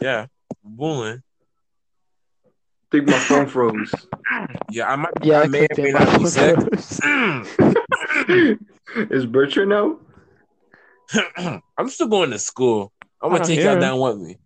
Yeah, 0.00 0.26
bullying. 0.64 1.22
think 2.90 3.06
my 3.06 3.18
phone 3.18 3.46
froze. 3.46 3.92
Yeah, 4.70 4.88
I 4.88 4.96
might. 4.96 5.12
Yeah, 5.22 5.40
I 5.40 5.42
I 5.42 5.46
may 5.48 5.66
clicked 5.66 5.78
or 5.78 5.82
may 5.82 5.90
it. 5.90 5.92
not 5.92 6.18
be 6.18 6.26
sick. 6.26 6.58
Is 9.10 9.26
Bertrand 9.26 9.70
now? 9.70 9.98
I'm 11.78 11.88
still 11.88 12.08
going 12.08 12.30
to 12.30 12.38
school. 12.38 12.92
I'm 13.20 13.30
gonna 13.30 13.44
take 13.44 13.60
y'all 13.60 13.80
down 13.80 14.00
with 14.00 14.18
me. 14.18 14.36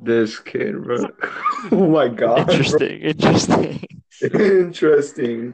This 0.00 0.38
kid, 0.38 0.82
bro. 0.82 0.96
Oh 1.72 1.88
my 1.88 2.08
god. 2.08 2.46
bro. 2.46 2.54
Interesting. 2.54 3.00
Interesting. 3.00 3.86
Interesting. 4.22 5.52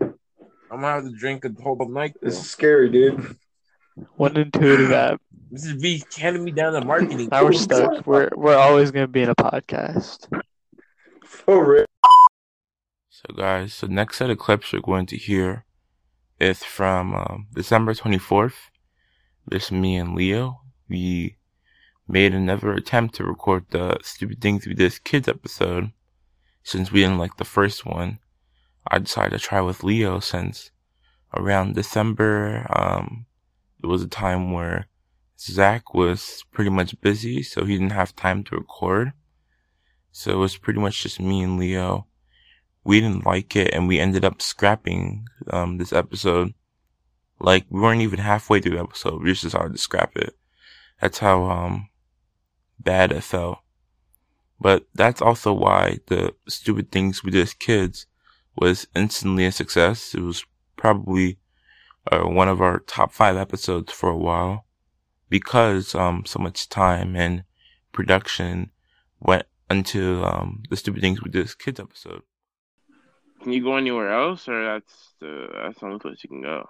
I'm 0.71 0.81
gonna 0.81 0.87
have 0.89 1.05
to 1.05 1.13
drink 1.13 1.45
a 1.45 1.53
whole 1.63 1.89
night. 1.89 2.17
This 2.21 2.35
is 2.41 2.51
scary, 2.51 2.91
dude. 2.91 3.37
One 4.17 4.37
intuitive 4.37 4.93
app. 5.05 5.21
This 5.51 5.65
is 5.65 5.73
V 5.73 6.05
handing 6.17 6.45
me 6.45 6.53
down 6.53 6.73
the 6.73 6.85
marketing. 6.85 7.29
Now 7.31 7.45
we're 7.45 7.53
stuck. 7.53 8.07
We're 8.07 8.31
we're 8.37 8.57
always 8.57 8.91
gonna 8.91 9.09
be 9.09 9.23
in 9.23 9.31
a 9.31 9.35
podcast. 9.35 10.29
For 11.25 11.65
real. 11.65 11.87
So 13.09 13.35
guys, 13.37 13.75
so 13.75 13.87
next 13.87 14.19
set 14.19 14.31
of 14.31 14.39
clips 14.39 14.73
you're 14.73 14.81
going 14.81 15.07
to 15.07 15.17
hear 15.17 15.65
is 16.39 16.65
from 16.65 17.15
um, 17.15 17.47
December 17.53 17.93
24th. 17.93 18.71
This 19.47 19.71
me 19.71 19.97
and 19.97 20.15
Leo. 20.15 20.63
We 20.89 21.37
made 22.09 22.35
another 22.35 22.73
attempt 22.73 23.15
to 23.17 23.25
record 23.25 23.67
the 23.71 23.99
Stupid 24.03 24.41
Things 24.41 24.67
We 24.67 24.75
Did 24.75 24.87
as 24.87 24.99
Kids 24.99 25.29
episode. 25.29 25.93
Since 26.63 26.93
we 26.93 27.01
didn't 27.01 27.19
like 27.19 27.37
the 27.37 27.45
first 27.45 27.87
one, 27.87 28.19
I 28.87 28.99
decided 28.99 29.33
to 29.33 29.39
try 29.39 29.61
with 29.61 29.85
Leo 29.85 30.21
since 30.21 30.71
around 31.35 31.75
December, 31.75 32.67
um, 32.71 33.27
it 33.83 33.87
was 33.87 34.03
a 34.03 34.09
time 34.09 34.53
where 34.53 34.87
Zach 35.39 35.95
was 35.95 36.45
pretty 36.53 36.71
much 36.71 37.01
busy, 37.01 37.43
so 37.43 37.65
he 37.65 37.75
didn't 37.75 37.93
have 37.93 38.15
time 38.15 38.45
to 38.45 38.57
record. 38.57 39.13
So 40.13 40.33
it 40.33 40.37
was 40.37 40.57
pretty 40.57 40.81
much 40.81 41.03
just 41.03 41.21
me 41.21 41.43
and 41.43 41.59
Leo. 41.59 42.07
We 42.85 43.01
didn't 43.01 43.27
like 43.27 43.57
it 43.57 43.73
and 43.73 43.89
we 43.89 43.99
ended 43.99 44.25
up 44.25 44.43
scrapping, 44.43 45.27
um, 45.51 45.79
this 45.79 45.93
episode. 45.93 46.55
Like, 47.39 47.65
we 47.71 47.81
weren't 47.81 48.03
even 48.03 48.19
halfway 48.19 48.61
through 48.61 48.73
the 48.73 48.83
episode. 48.83 49.23
We 49.23 49.31
just 49.31 49.43
decided 49.43 49.73
to 49.73 49.79
scrap 49.79 50.17
it. 50.17 50.37
That's 51.01 51.19
how, 51.19 51.45
um, 51.45 51.89
bad 52.79 53.13
it 53.13 53.23
felt. 53.23 53.61
But 54.61 54.87
that's 54.95 55.23
also 55.23 55.55
why 55.55 56.01
the 56.07 56.35
stupid 56.49 56.93
things 56.93 57.25
we 57.25 57.31
did 57.31 57.43
as 57.43 57.55
kids 57.55 58.07
was 58.57 58.87
instantly 58.95 59.47
a 59.47 59.53
success. 59.53 60.15
It 60.15 60.21
was 60.21 60.45
probably 60.77 61.39
uh, 62.11 62.21
one 62.21 62.49
of 62.49 62.61
our 62.61 62.81
top 62.81 63.13
five 63.13 63.37
episodes 63.37 63.93
for 63.93 64.11
a 64.11 64.17
while 64.17 64.67
because 65.29 65.95
um, 65.95 66.25
so 66.27 66.39
much 66.39 66.69
time 66.69 67.15
and 67.17 67.45
production 67.93 68.71
went 69.21 69.47
into 69.71 70.25
um, 70.25 70.63
the 70.69 70.77
stupid 70.77 71.01
things 71.01 71.23
we 71.23 71.31
did 71.31 71.45
as 71.45 71.55
kids 71.55 71.81
episode. 71.81 72.23
Can 73.43 73.53
you 73.53 73.63
go 73.63 73.77
anywhere 73.77 74.13
else, 74.13 74.49
or 74.49 74.65
that's 74.65 75.15
the 75.21 75.49
that's 75.63 75.81
the 75.81 75.87
only 75.87 75.99
place 75.99 76.23
you 76.23 76.29
can 76.29 76.43
go? 76.43 76.69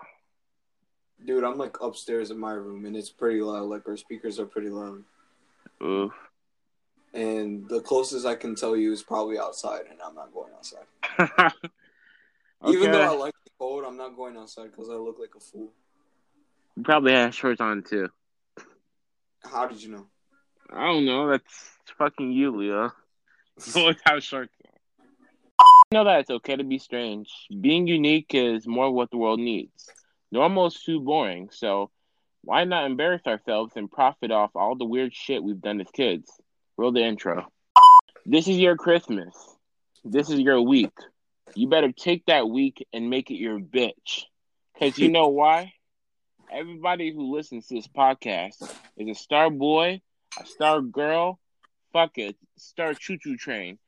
Dude, 1.25 1.42
I'm 1.44 1.58
like 1.58 1.76
upstairs 1.82 2.30
in 2.30 2.38
my 2.38 2.52
room 2.52 2.87
and 2.87 2.96
it's 2.96 3.10
pretty 3.10 3.40
loud. 3.40 3.68
Like 3.68 3.87
our 3.88 3.96
speakers 3.96 4.38
are 4.38 4.46
pretty 4.46 4.70
loud. 4.70 5.02
Oof. 5.82 6.12
And 7.12 7.68
the 7.68 7.80
closest 7.80 8.25
I 8.25 8.37
can 8.37 8.54
tell 8.54 8.76
you 8.76 8.92
is 8.92 9.02
probably 9.02 9.38
outside, 9.38 9.82
and 9.90 9.99
I'm 10.00 10.14
not 10.14 10.32
going 10.32 10.52
outside. 10.54 10.87
Even 12.68 12.92
though 12.92 13.00
I 13.00 13.16
like 13.16 13.34
the 13.39 13.39
cold, 13.61 13.85
I'm 13.87 13.99
not 13.99 14.17
going 14.17 14.38
outside 14.38 14.71
because 14.71 14.88
I 14.88 14.95
look 14.95 15.19
like 15.21 15.35
a 15.37 15.40
fool. 15.40 15.71
You 16.76 16.83
probably 16.83 17.12
have 17.12 17.35
shorts 17.35 17.61
on 17.61 17.83
too. 17.83 18.09
How 19.45 19.67
did 19.67 19.83
you 19.83 19.90
know? 19.90 20.07
I 20.73 20.87
don't 20.87 21.05
know. 21.05 21.29
That's 21.29 21.75
fucking 21.99 22.33
you, 22.33 22.57
Leo. 22.57 22.90
You 23.67 23.83
always 23.83 23.99
have 24.07 24.23
shorts 24.23 24.55
on. 24.64 24.73
You 25.93 25.99
know 25.99 26.05
that 26.05 26.21
it's 26.21 26.31
okay 26.31 26.57
to 26.57 26.64
be 26.64 26.79
strange. 26.79 27.29
Being 27.61 27.87
unique 27.87 28.31
is 28.33 28.67
more 28.67 28.90
what 28.90 29.11
the 29.11 29.19
world 29.19 29.38
needs. 29.38 29.90
Normal 30.33 30.69
is 30.69 30.81
too 30.83 31.00
boring, 31.00 31.50
so 31.52 31.90
why 32.43 32.64
not 32.64 32.87
embarrass 32.87 33.26
ourselves 33.26 33.75
and 33.76 33.90
profit 33.90 34.31
off 34.31 34.52
all 34.55 34.76
the 34.76 34.87
weird 34.87 35.14
shit 35.14 35.43
we've 35.43 35.61
done 35.61 35.83
as 35.83 35.90
kids? 35.93 36.31
Roll 36.79 36.93
the 36.93 37.02
intro. 37.02 37.52
This 38.25 38.49
is 38.49 38.57
your 38.57 38.76
Christmas. 38.76 39.35
This 40.02 40.31
is 40.31 40.40
your 40.40 40.62
week. 40.62 40.97
You 41.54 41.69
better 41.69 41.92
take 41.92 42.26
that 42.26 42.49
week 42.49 42.87
and 42.92 43.11
make 43.11 43.30
it 43.30 43.37
your 43.37 43.59
bitch. 43.59 44.25
Because 44.75 44.99
you 44.99 45.11
know 45.11 45.28
why? 45.28 45.73
Everybody 46.52 47.12
who 47.12 47.35
listens 47.35 47.66
to 47.69 47.75
this 47.75 47.87
podcast 47.87 48.62
is 48.97 49.09
a 49.09 49.14
star 49.14 49.50
boy, 49.50 50.00
a 50.40 50.47
star 50.47 50.80
girl, 50.80 51.38
fuck 51.92 52.19
it, 52.19 52.37
star 52.57 52.95
choo 52.95 53.19
choo 53.19 53.37
train. 53.37 53.78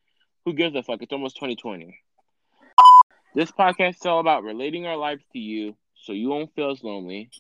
Who 0.45 0.55
gives 0.55 0.75
a 0.77 0.83
fuck? 0.83 1.03
It's 1.03 1.13
almost 1.13 1.37
2020. 1.37 1.99
This 3.35 3.51
podcast 3.51 3.97
is 3.97 4.07
all 4.07 4.21
about 4.21 4.45
relating 4.45 4.87
our 4.87 4.97
lives 4.97 5.25
to 5.33 5.39
you 5.39 5.77
so 5.95 6.13
you 6.13 6.29
won't 6.29 6.55
feel 6.55 6.71
as 6.71 6.83
lonely. 6.83 7.31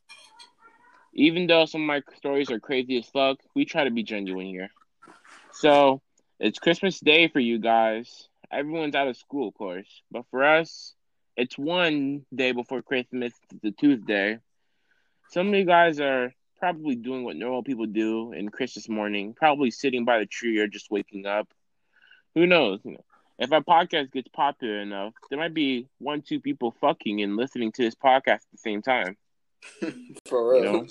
Even 1.14 1.46
though 1.46 1.66
some 1.66 1.82
of 1.82 1.86
my 1.86 2.02
stories 2.16 2.50
are 2.50 2.60
crazy 2.60 2.96
as 2.98 3.06
fuck, 3.06 3.38
we 3.54 3.64
try 3.64 3.84
to 3.84 3.90
be 3.90 4.02
genuine 4.02 4.46
here. 4.46 4.70
So, 5.52 6.00
it's 6.40 6.58
Christmas 6.58 6.98
Day 6.98 7.28
for 7.28 7.40
you 7.40 7.58
guys. 7.58 8.28
Everyone's 8.52 8.94
out 8.94 9.08
of 9.08 9.16
school, 9.16 9.48
of 9.48 9.54
course. 9.54 10.02
But 10.10 10.24
for 10.30 10.44
us, 10.44 10.94
it's 11.36 11.56
one 11.56 12.26
day 12.34 12.52
before 12.52 12.82
Christmas, 12.82 13.32
it's 13.52 13.64
a 13.64 13.70
Tuesday. 13.70 14.38
Some 15.30 15.48
of 15.48 15.54
you 15.54 15.64
guys 15.64 16.00
are 16.00 16.34
probably 16.58 16.94
doing 16.94 17.24
what 17.24 17.36
normal 17.36 17.62
people 17.62 17.86
do 17.86 18.32
in 18.32 18.50
Christmas 18.50 18.88
morning, 18.88 19.34
probably 19.34 19.70
sitting 19.70 20.04
by 20.04 20.18
the 20.18 20.26
tree 20.26 20.58
or 20.58 20.66
just 20.66 20.90
waking 20.90 21.26
up. 21.26 21.48
Who 22.34 22.46
knows? 22.46 22.80
You 22.84 22.92
know, 22.92 23.04
if 23.38 23.50
our 23.52 23.62
podcast 23.62 24.12
gets 24.12 24.28
popular 24.28 24.78
enough, 24.80 25.14
there 25.30 25.38
might 25.38 25.54
be 25.54 25.88
one, 25.98 26.22
two 26.22 26.40
people 26.40 26.74
fucking 26.80 27.22
and 27.22 27.36
listening 27.36 27.72
to 27.72 27.82
this 27.82 27.94
podcast 27.94 28.28
at 28.28 28.52
the 28.52 28.58
same 28.58 28.82
time. 28.82 29.16
For 30.28 30.56
You 30.56 30.62
know? 30.62 30.86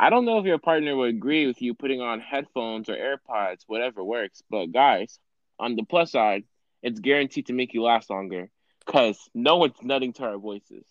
I 0.00 0.10
don't 0.10 0.24
know 0.24 0.38
if 0.38 0.46
your 0.46 0.58
partner 0.58 0.96
would 0.96 1.10
agree 1.10 1.46
with 1.46 1.60
you 1.60 1.74
putting 1.74 2.00
on 2.00 2.20
headphones 2.20 2.88
or 2.88 2.96
AirPods, 2.96 3.64
whatever 3.66 4.02
works. 4.02 4.42
But 4.48 4.66
guys, 4.66 5.18
on 5.58 5.76
the 5.76 5.82
plus 5.82 6.12
side, 6.12 6.44
it's 6.82 7.00
guaranteed 7.00 7.46
to 7.46 7.52
make 7.52 7.74
you 7.74 7.82
last 7.82 8.10
longer 8.10 8.50
because 8.84 9.18
no 9.34 9.56
one's 9.56 9.82
nutting 9.82 10.12
to 10.14 10.24
our 10.24 10.38
voices. 10.38 10.84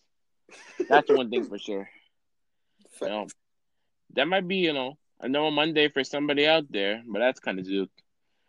That's 0.90 1.10
one 1.10 1.30
thing 1.30 1.46
for 1.46 1.60
sure. 1.60 1.90
You 3.02 3.10
know, 3.10 3.28
that 4.16 4.28
might 4.28 4.48
be, 4.48 4.56
you 4.56 4.74
know, 4.74 4.98
a 5.20 5.30
normal 5.30 5.52
Monday 5.52 5.90
for 5.90 6.04
somebody 6.04 6.48
out 6.48 6.72
there, 6.72 7.04
but 7.06 7.20
that's 7.20 7.40
kind 7.40 7.60
of 7.60 7.66
zook 7.66 7.92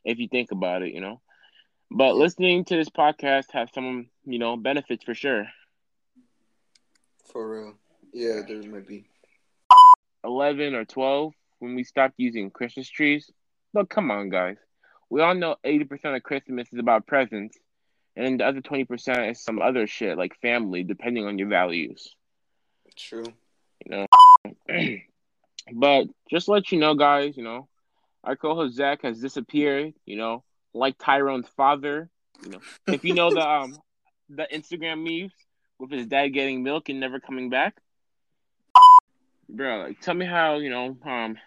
if 0.05 0.19
you 0.19 0.29
think 0.29 0.53
about 0.53 0.83
it, 0.83 0.95
you 0.95 1.03
know. 1.03 1.21
But 1.91 2.15
listening 2.15 2.65
to 2.67 2.77
this 2.77 2.89
podcast 2.89 3.53
has 3.53 3.69
some, 3.75 4.09
you 4.25 4.39
know, 4.39 4.57
benefits 4.57 5.05
for 5.05 5.15
sure. 5.15 5.49
For 7.31 7.51
real. 7.51 7.75
Yeah, 8.15 8.41
there 8.47 8.63
might 8.63 8.87
be. 8.87 9.05
11 10.25 10.75
or 10.75 10.85
12 10.85 11.35
when 11.59 11.75
we 11.75 11.85
stopped 11.85 12.15
using 12.17 12.51
Christmas 12.51 12.89
trees. 12.89 13.31
But 13.73 13.91
come 13.91 14.11
on, 14.11 14.31
guys. 14.31 14.57
We 15.11 15.23
all 15.23 15.35
know 15.35 15.57
80% 15.65 16.17
of 16.17 16.23
Christmas 16.23 16.73
is 16.73 16.79
about 16.79 17.07
presents, 17.07 17.57
and 18.17 18.41
the 18.41 18.47
other 18.47 18.61
20% 18.61 19.31
is 19.31 19.43
some 19.43 19.61
other 19.61 19.87
shit 19.87 20.19
like 20.19 20.39
family, 20.41 20.83
depending 20.83 21.27
on 21.27 21.39
your 21.39 21.49
values. 21.49 22.15
True. 22.97 23.25
You 23.85 23.91
know. 23.91 24.07
but 25.73 26.07
just 26.31 26.47
to 26.47 26.53
let 26.53 26.73
you 26.73 26.79
know, 26.79 26.95
guys, 26.95 27.37
you 27.37 27.45
know, 27.45 27.69
our 28.25 28.37
co-host 28.37 28.75
Zach 28.75 29.03
has 29.03 29.21
disappeared. 29.21 29.95
You 30.05 30.17
know, 30.17 30.45
like 30.75 30.99
Tyrone's 30.99 31.49
father. 31.57 32.11
You 32.43 32.51
know, 32.51 32.61
if 32.87 33.05
you 33.05 33.15
know 33.15 33.31
the 33.31 33.41
um 33.49 33.79
the 34.29 34.47
Instagram 34.53 35.03
memes 35.03 35.33
with 35.79 35.91
his 35.91 36.07
dad 36.07 36.29
getting 36.29 36.63
milk 36.63 36.89
and 36.89 37.01
never 37.01 37.21
coming 37.21 37.51
back, 37.51 37.77
bro. 39.49 39.79
Like, 39.83 40.01
tell 40.01 40.15
me 40.15 40.27
how 40.27 40.59
you 40.59 40.71
know 40.71 40.97
um. 41.05 41.39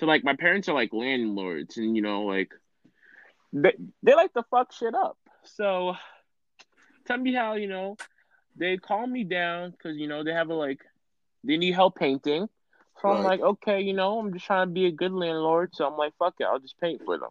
So 0.00 0.06
like, 0.06 0.24
my 0.24 0.36
parents 0.36 0.68
are 0.68 0.74
like 0.74 0.92
landlords, 0.92 1.76
and 1.76 1.96
you 1.96 2.02
know, 2.02 2.22
like 2.22 2.52
they 3.52 3.74
they 4.02 4.14
like 4.14 4.32
to 4.34 4.44
fuck 4.50 4.72
shit 4.72 4.94
up. 4.94 5.18
So 5.44 5.94
tell 7.06 7.18
me 7.18 7.34
how 7.34 7.54
you 7.54 7.68
know 7.68 7.96
they 8.56 8.76
calm 8.76 9.12
me 9.12 9.24
down 9.24 9.70
because 9.70 9.96
you 9.96 10.08
know 10.08 10.24
they 10.24 10.32
have 10.32 10.50
a 10.50 10.54
like 10.54 10.80
they 11.44 11.56
need 11.56 11.72
help 11.72 11.96
painting. 11.96 12.48
So 13.00 13.08
I'm 13.08 13.22
like, 13.22 13.40
okay, 13.40 13.80
you 13.80 13.92
know, 13.92 14.18
I'm 14.18 14.32
just 14.32 14.44
trying 14.44 14.66
to 14.66 14.72
be 14.72 14.86
a 14.86 14.90
good 14.90 15.12
landlord. 15.12 15.70
So 15.72 15.86
I'm 15.86 15.96
like, 15.96 16.14
fuck 16.18 16.34
it, 16.40 16.44
I'll 16.44 16.58
just 16.58 16.80
paint 16.80 17.00
for 17.04 17.16
them. 17.16 17.30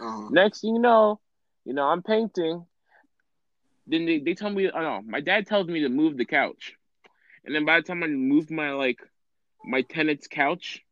Uh-huh. 0.00 0.28
Next 0.30 0.62
thing 0.62 0.74
you 0.74 0.80
know, 0.80 1.20
you 1.64 1.72
know, 1.72 1.84
I'm 1.84 2.02
painting. 2.02 2.66
Then 3.86 4.06
they, 4.06 4.18
they 4.18 4.34
tell 4.34 4.50
me, 4.50 4.68
oh 4.74 4.80
no, 4.80 5.02
my 5.06 5.20
dad 5.20 5.46
tells 5.46 5.68
me 5.68 5.82
to 5.82 5.88
move 5.88 6.16
the 6.16 6.24
couch. 6.24 6.74
And 7.44 7.54
then 7.54 7.64
by 7.64 7.76
the 7.76 7.86
time 7.86 8.02
I 8.02 8.08
moved 8.08 8.50
my 8.50 8.72
like 8.72 8.98
my 9.64 9.82
tenant's 9.82 10.26
couch, 10.26 10.82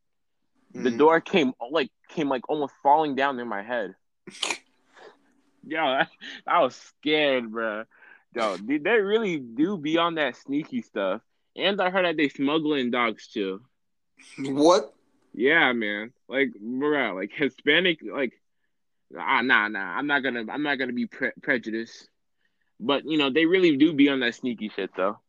the 0.73 0.89
Mhm. 0.89 0.97
door 0.97 1.21
came 1.21 1.53
like 1.71 1.89
came 2.09 2.29
like 2.29 2.49
almost 2.49 2.73
falling 2.83 3.15
down 3.15 3.39
in 3.39 3.47
my 3.47 3.61
head. 3.63 3.95
Yo, 5.65 5.79
I, 5.79 6.07
I 6.45 6.61
was 6.61 6.75
scared, 6.75 7.51
bro. 7.51 7.85
Yo, 8.35 8.57
they, 8.57 8.77
they 8.79 8.99
really 8.99 9.37
do 9.39 9.77
be 9.77 9.97
on 9.97 10.15
that 10.15 10.35
sneaky 10.35 10.81
stuff. 10.81 11.21
And 11.55 11.79
I 11.79 11.89
heard 11.89 12.05
that 12.05 12.17
they 12.17 12.29
smuggling 12.29 12.91
dogs 12.91 13.27
too. 13.27 13.61
What? 14.39 14.93
Yeah, 15.33 15.71
man. 15.73 16.11
Like, 16.27 16.51
bro, 16.59 17.13
like 17.15 17.31
Hispanic, 17.33 17.99
like, 18.03 18.33
ah, 19.17 19.41
nah, 19.41 19.67
nah. 19.67 19.95
I'm 19.97 20.07
not 20.07 20.23
gonna, 20.23 20.43
I'm 20.49 20.63
not 20.63 20.79
gonna 20.79 20.93
be 20.93 21.05
pre- 21.07 21.31
prejudiced. 21.41 22.09
But 22.79 23.05
you 23.05 23.17
know, 23.17 23.29
they 23.29 23.45
really 23.45 23.77
do 23.77 23.93
be 23.93 24.09
on 24.09 24.19
that 24.21 24.35
sneaky 24.35 24.69
shit, 24.69 24.91
though. 24.97 25.19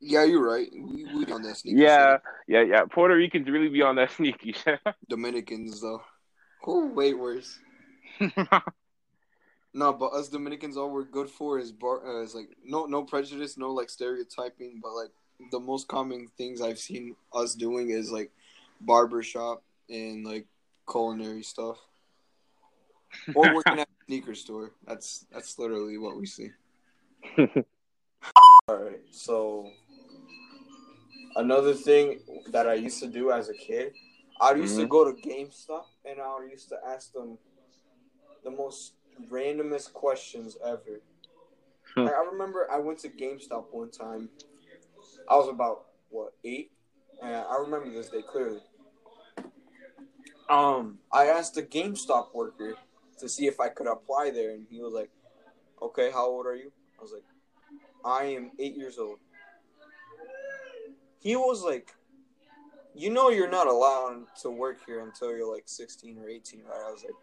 Yeah, 0.00 0.24
you're 0.24 0.44
right. 0.46 0.68
We 0.72 1.04
we 1.04 1.32
on 1.32 1.42
that 1.42 1.56
sneaky 1.56 1.80
Yeah, 1.80 2.12
shit. 2.12 2.22
yeah, 2.48 2.62
yeah. 2.62 2.84
Puerto 2.84 3.16
Ricans 3.16 3.48
really 3.48 3.68
be 3.68 3.82
on 3.82 3.96
that 3.96 4.10
sneaky 4.16 4.52
shit. 4.52 4.80
Dominicans 5.08 5.80
though. 5.80 6.02
Oh, 6.66 6.86
way 6.86 7.14
worse. 7.14 7.58
No, 9.76 9.92
but 9.92 10.14
us 10.14 10.30
Dominicans, 10.30 10.78
all 10.78 10.90
we're 10.90 11.04
good 11.04 11.28
for 11.28 11.58
is 11.58 11.70
bar. 11.70 12.00
Uh, 12.02 12.22
is 12.22 12.34
like 12.34 12.48
no 12.64 12.86
no 12.86 13.04
prejudice, 13.04 13.58
no 13.58 13.70
like 13.72 13.90
stereotyping, 13.90 14.80
but 14.82 14.92
like 14.92 15.10
the 15.50 15.60
most 15.60 15.86
common 15.86 16.28
things 16.38 16.62
I've 16.62 16.78
seen 16.78 17.14
us 17.34 17.54
doing 17.54 17.90
is 17.90 18.10
like 18.10 18.30
barber 18.80 19.22
shop 19.22 19.62
and 19.90 20.24
like 20.24 20.46
culinary 20.90 21.42
stuff, 21.42 21.76
or 23.34 23.52
working 23.54 23.78
at 23.78 23.86
a 23.86 24.04
sneaker 24.06 24.34
store. 24.34 24.72
That's 24.86 25.26
that's 25.30 25.58
literally 25.58 25.98
what 25.98 26.16
we 26.16 26.24
see. 26.24 26.48
All 27.36 27.46
right, 28.70 29.02
so 29.10 29.72
another 31.36 31.74
thing 31.74 32.20
that 32.48 32.66
I 32.66 32.74
used 32.74 32.98
to 33.00 33.06
do 33.06 33.30
as 33.30 33.48
a 33.48 33.54
kid, 33.54 33.94
I 34.40 34.54
used 34.54 34.76
to 34.76 34.84
Mhm. 34.86 34.88
go 34.88 35.04
to 35.04 35.12
GameStop 35.12 35.86
and 36.04 36.20
I 36.20 36.44
used 36.44 36.68
to 36.70 36.78
ask 36.84 37.12
them 37.12 37.38
the 38.42 38.50
most 38.50 38.94
randomest 39.28 39.92
questions 39.92 40.56
ever. 40.64 41.00
Hmm. 41.94 42.04
Like, 42.04 42.14
I 42.14 42.24
remember 42.24 42.70
I 42.70 42.78
went 42.78 42.98
to 43.00 43.08
GameStop 43.08 43.70
one 43.70 43.90
time. 43.90 44.30
I 45.28 45.36
was 45.36 45.48
about 45.48 45.86
what 46.10 46.34
eight, 46.44 46.72
and 47.22 47.34
I 47.34 47.56
remember 47.58 47.90
this 47.90 48.10
day 48.10 48.22
clearly. 48.22 48.62
Um, 50.48 51.00
I 51.10 51.26
asked 51.26 51.54
the 51.54 51.62
GameStop 51.62 52.34
worker 52.34 52.76
to 53.18 53.28
see 53.28 53.46
if 53.46 53.58
I 53.58 53.68
could 53.68 53.86
apply 53.86 54.30
there, 54.30 54.50
and 54.50 54.66
he 54.70 54.80
was 54.80 54.92
like, 54.92 55.10
"Okay, 55.80 56.10
how 56.10 56.26
old 56.26 56.46
are 56.46 56.54
you?" 56.54 56.72
I 56.98 57.02
was 57.02 57.12
like, 57.12 57.24
"I 58.04 58.24
am 58.26 58.52
eight 58.58 58.76
years 58.76 58.98
old." 58.98 59.18
He 61.26 61.34
was 61.34 61.64
like, 61.64 61.92
"You 62.94 63.10
know, 63.10 63.30
you're 63.30 63.50
not 63.50 63.66
allowed 63.66 64.26
to 64.42 64.48
work 64.48 64.78
here 64.86 65.00
until 65.00 65.36
you're 65.36 65.52
like 65.52 65.64
16 65.66 66.18
or 66.18 66.28
18, 66.28 66.62
right?" 66.62 66.86
I 66.86 66.92
was 66.92 67.02
like, 67.02 67.14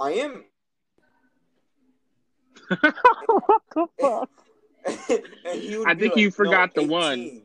"I 0.00 0.10
am." 0.14 0.44
what 3.28 3.62
the 3.72 3.86
fuck? 4.00 4.30
and 5.46 5.60
he 5.60 5.78
would 5.78 5.86
I 5.86 5.94
think 5.94 6.14
like, 6.14 6.20
you 6.20 6.32
forgot 6.32 6.72
"No, 6.74 6.82
the 6.82 6.88
one." 6.88 7.42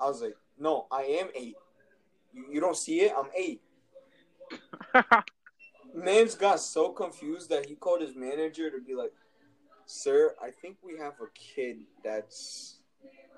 I 0.00 0.06
was 0.08 0.22
like, 0.22 0.34
"No, 0.58 0.88
I 0.90 1.02
am 1.02 1.28
eight. 1.36 1.54
You, 2.32 2.46
you 2.50 2.60
don't 2.60 2.76
see 2.76 3.02
it? 3.02 3.12
I'm 3.16 3.28
eight. 3.38 3.62
Man's 5.94 6.34
got 6.34 6.58
so 6.58 6.88
confused 6.88 7.48
that 7.50 7.66
he 7.66 7.76
called 7.76 8.00
his 8.00 8.16
manager 8.16 8.72
to 8.72 8.80
be 8.80 8.96
like, 8.96 9.12
"Sir, 9.86 10.34
I 10.42 10.50
think 10.50 10.78
we 10.82 10.98
have 10.98 11.12
a 11.20 11.30
kid 11.32 11.82
that's 12.02 12.81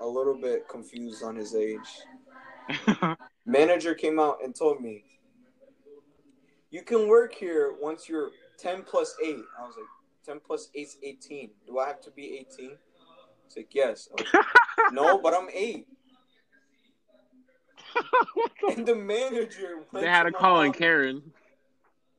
a 0.01 0.07
little 0.07 0.35
bit 0.41 0.69
confused 0.69 1.23
on 1.23 1.37
his 1.37 1.55
age." 1.55 1.79
Manager 3.47 3.95
came 3.95 4.19
out 4.19 4.39
and 4.43 4.55
told 4.55 4.81
me, 4.81 5.05
"You 6.71 6.83
can 6.83 7.09
work 7.09 7.35
here 7.35 7.75
once 7.81 8.09
you're 8.09 8.31
10 8.59 8.83
plus 8.83 9.15
8." 9.23 9.37
I 9.59 9.63
was 9.67 9.75
like, 9.77 9.87
"10 10.25 10.41
plus 10.41 10.71
8 10.75 10.81
is 10.81 10.97
18. 11.03 11.51
Do 11.67 11.79
I 11.79 11.89
have 11.89 12.01
to 12.03 12.11
be 12.11 12.39
18?" 12.39 12.79
He's 13.47 13.57
like, 13.57 13.75
"Yes." 13.75 14.09
Like, 14.17 14.27
no, 14.93 15.19
but 15.19 15.35
I'm 15.35 15.49
8. 15.53 15.87
And 18.71 18.87
the 18.87 18.95
manager 18.95 19.85
they 19.93 20.07
had 20.07 20.25
to 20.25 20.33
call 20.33 20.61
in 20.63 20.69
mom 20.69 20.73
Karen. 20.73 21.23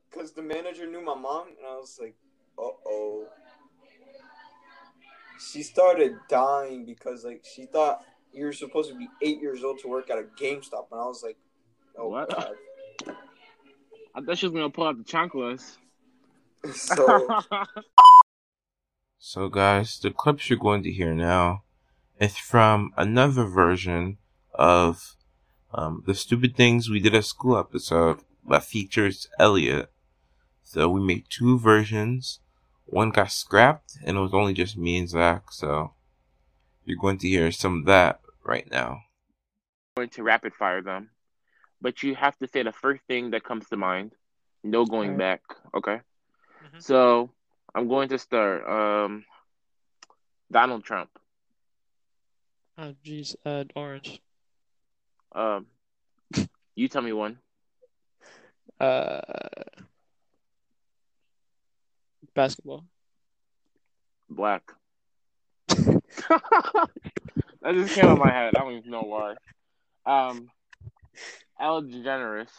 because 0.09 0.31
the 0.31 0.41
manager 0.41 0.85
knew 0.87 1.01
my 1.01 1.15
mom, 1.15 1.47
and 1.47 1.65
I 1.67 1.75
was 1.75 1.97
like, 1.99 2.15
"Uh 2.57 2.69
oh." 2.87 3.27
She 5.39 5.63
started 5.63 6.15
dying 6.29 6.85
because 6.85 7.25
like 7.25 7.43
she 7.43 7.65
thought 7.65 8.03
you 8.33 8.45
were 8.45 8.53
supposed 8.53 8.89
to 8.89 8.97
be 8.97 9.07
eight 9.21 9.41
years 9.41 9.63
old 9.63 9.79
to 9.79 9.87
work 9.87 10.09
at 10.09 10.17
a 10.17 10.23
GameStop, 10.23 10.87
and 10.91 10.99
I 10.99 11.05
was 11.05 11.23
like, 11.23 11.37
"Oh 11.97 12.09
What? 12.09 12.29
God." 12.29 12.53
I 14.15 14.21
thought 14.21 14.37
she 14.37 14.45
was 14.45 14.53
gonna 14.53 14.69
pull 14.69 14.87
out 14.87 14.97
the 14.97 15.03
chanclas. 15.03 15.77
So 16.73 17.27
So, 19.17 19.49
guys, 19.49 19.97
the 19.99 20.11
clips 20.11 20.49
you're 20.49 20.59
going 20.59 20.83
to 20.83 20.91
hear 20.91 21.13
now 21.13 21.63
is 22.19 22.37
from 22.37 22.91
another 22.95 23.45
version 23.45 24.19
of 24.53 25.15
um, 25.73 26.03
the 26.05 26.13
Stupid 26.13 26.55
Things 26.55 26.89
We 26.89 26.99
Did 26.99 27.15
at 27.15 27.25
School 27.25 27.57
episode 27.57 28.19
that 28.47 28.63
features 28.63 29.27
Elliot. 29.39 29.91
So, 30.61 30.89
we 30.89 31.01
made 31.01 31.25
two 31.27 31.57
versions. 31.57 32.39
One 32.85 33.09
got 33.09 33.31
scrapped, 33.31 33.97
and 34.05 34.17
it 34.17 34.19
was 34.19 34.33
only 34.33 34.53
just 34.53 34.77
me 34.77 34.97
and 34.97 35.09
Zach. 35.09 35.51
So, 35.51 35.93
you're 36.85 36.99
going 36.99 37.17
to 37.19 37.27
hear 37.27 37.51
some 37.51 37.79
of 37.79 37.85
that 37.85 38.21
right 38.43 38.69
now. 38.69 39.01
going 39.97 40.09
to 40.09 40.23
rapid 40.23 40.53
fire 40.53 40.81
them, 40.81 41.09
but 41.81 42.03
you 42.03 42.15
have 42.15 42.37
to 42.37 42.47
say 42.47 42.63
the 42.63 42.71
first 42.71 43.01
thing 43.07 43.31
that 43.31 43.43
comes 43.43 43.67
to 43.69 43.77
mind. 43.77 44.11
No 44.63 44.85
going 44.85 45.11
Alright. 45.11 45.41
back. 45.41 45.41
Okay. 45.73 46.01
Mhm. 46.63 46.81
So 46.81 47.31
I'm 47.73 47.87
going 47.87 48.09
to 48.09 48.17
start. 48.17 48.67
Um, 48.67 49.25
Donald 50.51 50.83
Trump. 50.83 51.09
Oh, 52.77 52.93
jeez. 53.03 53.35
Uh, 53.45 53.63
orange. 53.75 54.21
Um, 55.33 55.67
you 56.75 56.87
tell 56.87 57.01
me 57.01 57.13
one. 57.13 57.39
Uh, 58.79 59.21
basketball. 62.35 62.85
Black. 64.29 64.63
that 65.67 66.01
just 67.73 67.95
came 67.95 68.05
out 68.05 68.11
of 68.11 68.19
my 68.19 68.31
head. 68.31 68.55
I 68.55 68.59
don't 68.59 68.73
even 68.73 68.91
know 68.91 69.01
why. 69.01 69.35
Um, 70.05 70.49
Ellen 71.59 71.89
DeGeneres. 71.89 72.49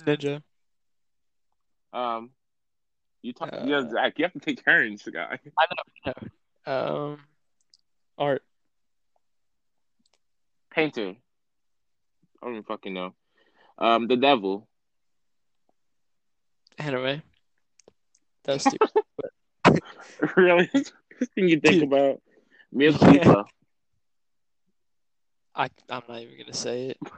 Ninja. 0.00 0.42
Um, 1.92 2.30
you 3.22 3.32
talk. 3.32 3.52
Uh, 3.52 3.64
yeah, 3.64 3.88
Zach. 3.88 4.14
You 4.18 4.24
have 4.24 4.32
to 4.32 4.40
take 4.40 4.64
turns, 4.64 5.02
guy. 5.02 5.38
I 5.58 5.66
know. 6.06 6.72
Um, 6.72 7.18
art. 8.18 8.42
Painter. 10.70 11.14
I 12.42 12.46
don't 12.46 12.54
even 12.54 12.64
fucking 12.64 12.94
know. 12.94 13.14
Um, 13.78 14.08
the 14.08 14.16
devil. 14.16 14.68
Anime. 16.78 17.22
That's 18.46 18.64
stupid. 18.64 19.82
really? 20.36 20.66
Thing 21.34 21.48
you 21.48 21.60
think 21.60 21.80
Dude. 21.80 21.82
about? 21.84 22.20
Yeah. 22.72 23.42
I 25.54 25.68
I'm 25.90 26.02
not 26.08 26.20
even 26.20 26.38
gonna 26.38 26.52
say 26.54 26.90
it. 26.90 26.98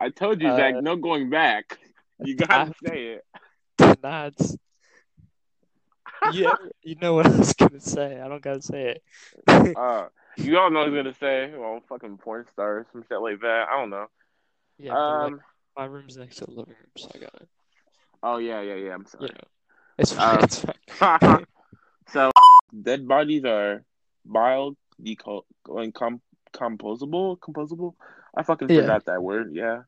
I 0.00 0.08
told 0.10 0.40
you, 0.40 0.48
Uh, 0.48 0.56
Zach. 0.56 0.82
No 0.82 0.96
going 0.96 1.28
back. 1.30 1.78
You 2.24 2.36
gotta 2.36 2.72
I- 2.72 2.88
say 2.88 3.18
it. 3.18 3.24
Nods. 4.02 4.56
Yeah, 6.32 6.52
you 6.82 6.96
know 6.96 7.14
what 7.14 7.26
I 7.26 7.30
was 7.36 7.52
gonna 7.54 7.80
say. 7.80 8.20
I 8.20 8.28
don't 8.28 8.42
gotta 8.42 8.60
say 8.62 8.96
it. 8.98 9.02
Uh, 9.76 10.06
you 10.36 10.58
all 10.58 10.70
know 10.70 10.80
what 10.80 10.88
I 10.88 10.90
was 10.90 10.98
gonna 10.98 11.14
say. 11.14 11.52
Well, 11.56 11.80
fucking 11.88 12.18
porn 12.18 12.46
stars, 12.52 12.86
some 12.92 13.04
shit 13.08 13.20
like 13.20 13.40
that. 13.40 13.68
I 13.70 13.78
don't 13.78 13.90
know. 13.90 14.06
yeah, 14.78 14.92
Um. 14.92 15.40
My 15.80 15.86
room's 15.86 16.16
next 16.18 16.36
to 16.38 16.46
the 16.46 16.52
living 16.52 16.74
room, 16.74 16.92
so 16.96 17.10
I 17.14 17.18
got 17.18 17.34
it. 17.42 17.48
Oh 18.22 18.38
yeah, 18.38 18.60
yeah, 18.60 18.74
yeah. 18.74 18.94
I'm 18.94 19.06
sorry. 19.06 19.30
know, 19.30 19.48
it's 19.98 20.12
fine. 20.12 20.38
Uh, 20.38 20.44
it's 20.44 20.60
fine. 20.60 21.44
so 22.08 22.30
dead 22.82 23.06
bodies 23.08 23.44
are 23.44 23.84
bio 24.24 24.76
deco- 25.02 25.44
like 25.66 25.94
com- 25.94 26.22
composable, 26.54 27.38
composable. 27.38 27.94
I 28.36 28.42
fucking 28.42 28.68
Yeah. 28.68 28.80
forgot 28.80 29.06
that 29.06 29.22
word. 29.22 29.52
Yeah. 29.54 29.82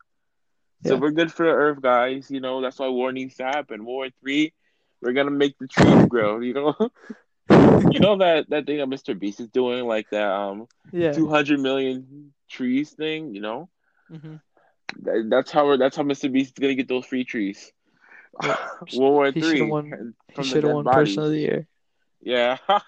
So 0.82 0.96
Yeah. 0.96 1.00
we're 1.00 1.10
good 1.12 1.32
for 1.32 1.44
the 1.46 1.52
Earth, 1.52 1.80
guys. 1.82 2.30
You 2.30 2.40
know 2.40 2.60
that's 2.62 2.78
why 2.78 2.88
war 2.88 3.12
needs 3.12 3.36
to 3.36 3.44
happen. 3.44 3.84
War 3.84 4.08
three, 4.20 4.52
we're 5.02 5.12
gonna 5.12 5.30
make 5.30 5.58
the 5.58 5.68
trees 5.68 6.06
grow. 6.06 6.40
You 6.48 6.54
know, 6.54 6.74
you 7.90 8.00
know 8.00 8.18
that 8.18 8.50
that 8.50 8.66
thing 8.66 8.78
that 8.78 8.88
Mr. 8.88 9.14
Beast 9.14 9.40
is 9.40 9.48
doing, 9.48 9.86
like 9.86 10.10
that 10.10 10.30
um 10.30 10.68
yeah. 10.92 11.12
two 11.12 11.28
hundred 11.28 11.60
million 11.60 12.32
trees 12.50 12.92
thing. 12.92 13.34
You 13.34 13.40
know, 13.42 13.70
hmm 14.10 14.36
that, 15.02 15.26
that's 15.30 15.50
how 15.50 15.66
we're, 15.66 15.76
that's 15.78 15.96
how 15.96 16.02
Mr. 16.02 16.30
Beast 16.32 16.50
is 16.58 16.60
gonna 16.62 16.74
get 16.74 16.88
those 16.88 17.06
free 17.06 17.24
trees. 17.24 17.72
World 18.42 18.56
War 18.92 19.30
He 19.32 19.40
Three. 19.40 19.58
should've 19.58 19.68
won- 19.68 20.14
He 20.28 20.34
the 20.36 20.42
should 20.42 20.64
have 20.64 20.72
won 20.74 20.84
bodies. 20.84 21.10
Person 21.14 21.24
of 21.24 21.30
the 21.30 21.38
Year. 21.38 21.66
Yeah. 22.20 22.58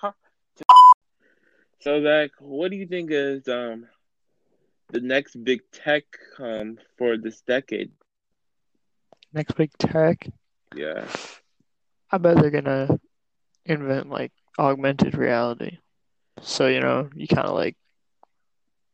so 1.81 2.03
Zach, 2.03 2.31
what 2.40 2.71
do 2.71 2.77
you 2.77 2.87
think 2.87 3.11
is 3.11 3.47
um 3.49 3.87
the 4.90 5.01
next 5.01 5.43
big 5.43 5.61
tech 5.73 6.05
um 6.38 6.79
for 6.97 7.17
this 7.17 7.40
decade? 7.43 7.93
Next 9.33 9.55
big 9.57 9.71
tech. 9.79 10.27
Yeah. 10.75 11.07
I 12.11 12.19
bet 12.19 12.37
they're 12.37 12.51
gonna 12.51 12.99
invent 13.67 14.09
like 14.09 14.33
augmented 14.59 15.17
reality. 15.17 15.79
So, 16.40 16.67
you 16.67 16.81
know, 16.81 17.11
you 17.14 17.27
kind 17.27 17.47
of 17.47 17.55
like 17.55 17.77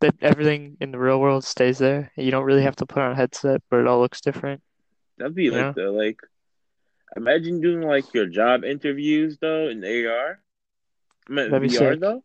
that 0.01 0.15
everything 0.23 0.77
in 0.81 0.91
the 0.93 0.99
real 0.99 1.21
world 1.21 1.45
stays 1.45 1.79
there. 1.79 2.11
You 2.17 2.31
don't 2.31 2.45
really 2.45 2.63
have 2.63 2.77
to 2.77 2.87
put 2.87 3.03
on 3.03 3.13
a 3.13 3.17
headset, 3.17 3.63
but 3.71 3.81
it 3.81 3.87
all 3.87 4.01
looks 4.01 4.21
different. 4.21 4.63
That'd 5.19 5.35
be 5.35 5.51
like 5.51 5.75
the 5.75 5.91
like 5.91 6.19
imagine 7.17 7.61
doing 7.61 7.83
like 7.83 8.13
your 8.15 8.27
job 8.27 8.65
interviews 8.65 9.39
though 9.41 9.69
in 9.69 9.85
AR. 9.85 10.41
I 11.29 11.33
mean 11.33 11.51
That'd 11.51 11.71
be 11.71 11.77
VR 11.77 11.93
sick. 11.93 12.01
though. 12.01 12.25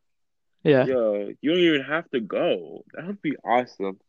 Yeah. 0.63 0.85
Yo, 0.85 1.29
you 1.41 1.51
don't 1.51 1.59
even 1.59 1.81
have 1.83 2.09
to 2.11 2.19
go. 2.19 2.83
That 2.93 3.05
would 3.07 3.21
be 3.21 3.35
awesome. 3.43 3.99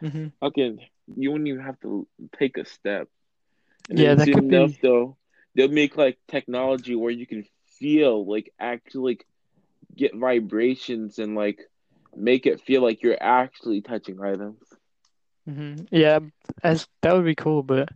hmm 0.00 0.28
Fucking 0.40 0.80
you 1.16 1.32
wouldn't 1.32 1.48
even 1.48 1.64
have 1.64 1.80
to 1.80 2.06
take 2.38 2.56
a 2.56 2.64
step. 2.64 3.08
And 3.88 3.98
Yeah, 3.98 4.14
that 4.14 4.26
could 4.32 4.48
be- 4.48 4.56
enough 4.56 4.72
though, 4.80 5.16
they'll 5.54 5.68
make 5.68 5.96
like 5.96 6.18
technology 6.28 6.94
where 6.94 7.10
you 7.10 7.26
can 7.26 7.44
feel 7.78 8.24
like 8.24 8.52
actually 8.60 9.14
like, 9.14 9.26
get 9.96 10.14
vibrations 10.14 11.18
and 11.18 11.34
like 11.34 11.58
make 12.16 12.46
it 12.46 12.60
feel 12.60 12.82
like 12.82 13.02
you're 13.02 13.22
actually 13.22 13.80
touching 13.80 14.20
items. 14.20 14.58
hmm 15.46 15.76
Yeah, 15.90 16.20
as 16.62 16.86
that 17.02 17.14
would 17.14 17.24
be 17.24 17.34
cool, 17.34 17.62
but 17.62 17.88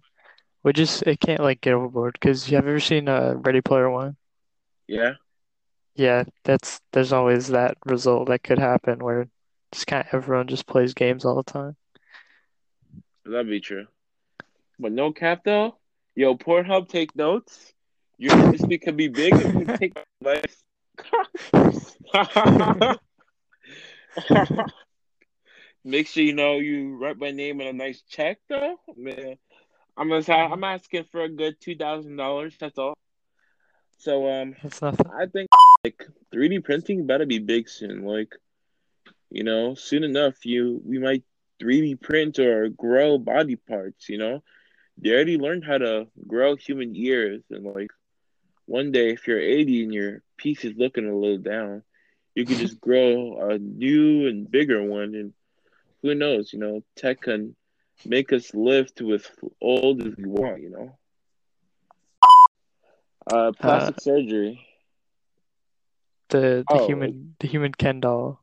we 0.63 0.73
just 0.73 1.03
it 1.03 1.21
can't 1.21 1.41
like 1.41 1.61
get 1.61 1.75
overboard 1.75 2.15
because 2.15 2.51
you 2.51 2.57
have 2.57 2.67
ever 2.67 2.81
seen 2.81 3.09
uh, 3.09 3.35
Ready 3.37 3.61
Player 3.61 3.91
One? 3.91 4.17
Yeah. 4.87 5.15
yeah, 5.95 6.25
that's 6.45 6.81
there's 6.93 7.13
always 7.13 7.49
that 7.49 7.77
result 7.85 8.29
that 8.29 8.43
could 8.43 8.59
happen 8.59 8.99
where 8.99 9.29
just 9.73 9.87
kind 9.87 10.07
of 10.07 10.15
everyone 10.15 10.47
just 10.49 10.67
plays 10.67 10.95
games 10.95 11.25
all 11.25 11.37
the 11.37 11.43
time. 11.43 11.77
That'd 13.25 13.49
be 13.49 13.61
true. 13.61 13.87
But 14.79 14.93
no 14.93 15.13
cap 15.13 15.43
though. 15.45 15.79
Yo, 16.15 16.35
Pornhub, 16.37 16.89
take 16.89 17.15
notes. 17.17 17.73
Your 18.19 18.33
industry 18.45 18.79
could 18.79 18.97
be 18.97 19.09
big 19.09 19.35
if 19.35 19.55
you 19.55 19.67
take 19.67 19.97
advice. 20.21 20.65
Make 25.85 26.09
sure 26.09 26.23
you 26.23 26.35
know 26.35 26.59
you 26.59 26.97
write 26.97 27.19
my 27.19 27.31
name 27.31 27.61
in 27.61 27.67
a 27.67 27.73
nice 27.73 28.03
check 28.09 28.39
though. 28.49 28.77
Man, 28.97 29.37
I'm 29.97 30.09
gonna 30.09 30.23
say, 30.23 30.33
I'm 30.33 30.65
asking 30.65 31.05
for 31.13 31.23
a 31.23 31.29
good 31.29 31.61
two 31.61 31.77
thousand 31.77 32.17
dollars. 32.17 32.55
That's 32.59 32.79
all. 32.79 32.95
So 33.99 34.31
um, 34.31 34.55
That's 34.63 34.81
nothing. 34.81 35.07
I 35.13 35.27
think 35.27 35.49
like 35.85 36.07
3D 36.35 36.65
printing 36.65 37.07
better 37.07 37.27
be 37.27 37.39
big 37.39 37.69
soon. 37.69 38.05
Like, 38.05 38.35
you 39.31 39.45
know, 39.45 39.75
soon 39.75 40.05
enough, 40.05 40.45
you 40.45 40.81
we 40.85 40.99
might 40.99 41.23
3D 41.63 42.01
print 42.01 42.39
or 42.39 42.69
grow 42.71 43.19
body 43.19 43.57
parts. 43.57 44.09
You 44.09 44.19
know, 44.19 44.43
they 44.99 45.11
already 45.11 45.37
learned 45.37 45.65
how 45.65 45.79
to 45.79 46.07
grow 46.27 46.57
human 46.57 46.97
ears, 46.97 47.43
and 47.51 47.65
like 47.65 47.91
one 48.67 48.93
day, 48.93 49.11
if 49.11 49.27
you're 49.27 49.41
80 49.41 49.85
and 49.85 49.95
your 49.95 50.23
piece 50.37 50.65
is 50.65 50.77
looking 50.77 51.09
a 51.09 51.15
little 51.15 51.39
down, 51.39 51.83
you 52.35 52.45
could 52.47 52.59
just 52.59 52.81
grow 52.81 53.51
a 53.51 53.59
new 53.59 54.27
and 54.29 54.51
bigger 54.51 54.83
one, 54.83 55.15
and 55.15 55.33
who 56.03 56.15
knows? 56.15 56.53
You 56.53 56.59
know, 56.59 56.83
tech 56.97 57.23
can 57.23 57.55
make 58.05 58.33
us 58.33 58.55
live 58.55 58.95
to 58.97 59.15
as 59.15 59.27
old 59.61 60.03
as 60.07 60.17
we 60.17 60.27
want. 60.27 60.63
You 60.63 60.71
know. 60.71 60.99
Uh, 63.27 63.53
plastic 63.53 64.01
surgery. 64.01 64.67
The 66.31 66.65
the 66.69 66.79
Oh. 66.79 66.87
human 66.87 67.37
the 67.41 67.47
human 67.47 67.73
Ken 67.73 68.01
doll. 68.01 68.41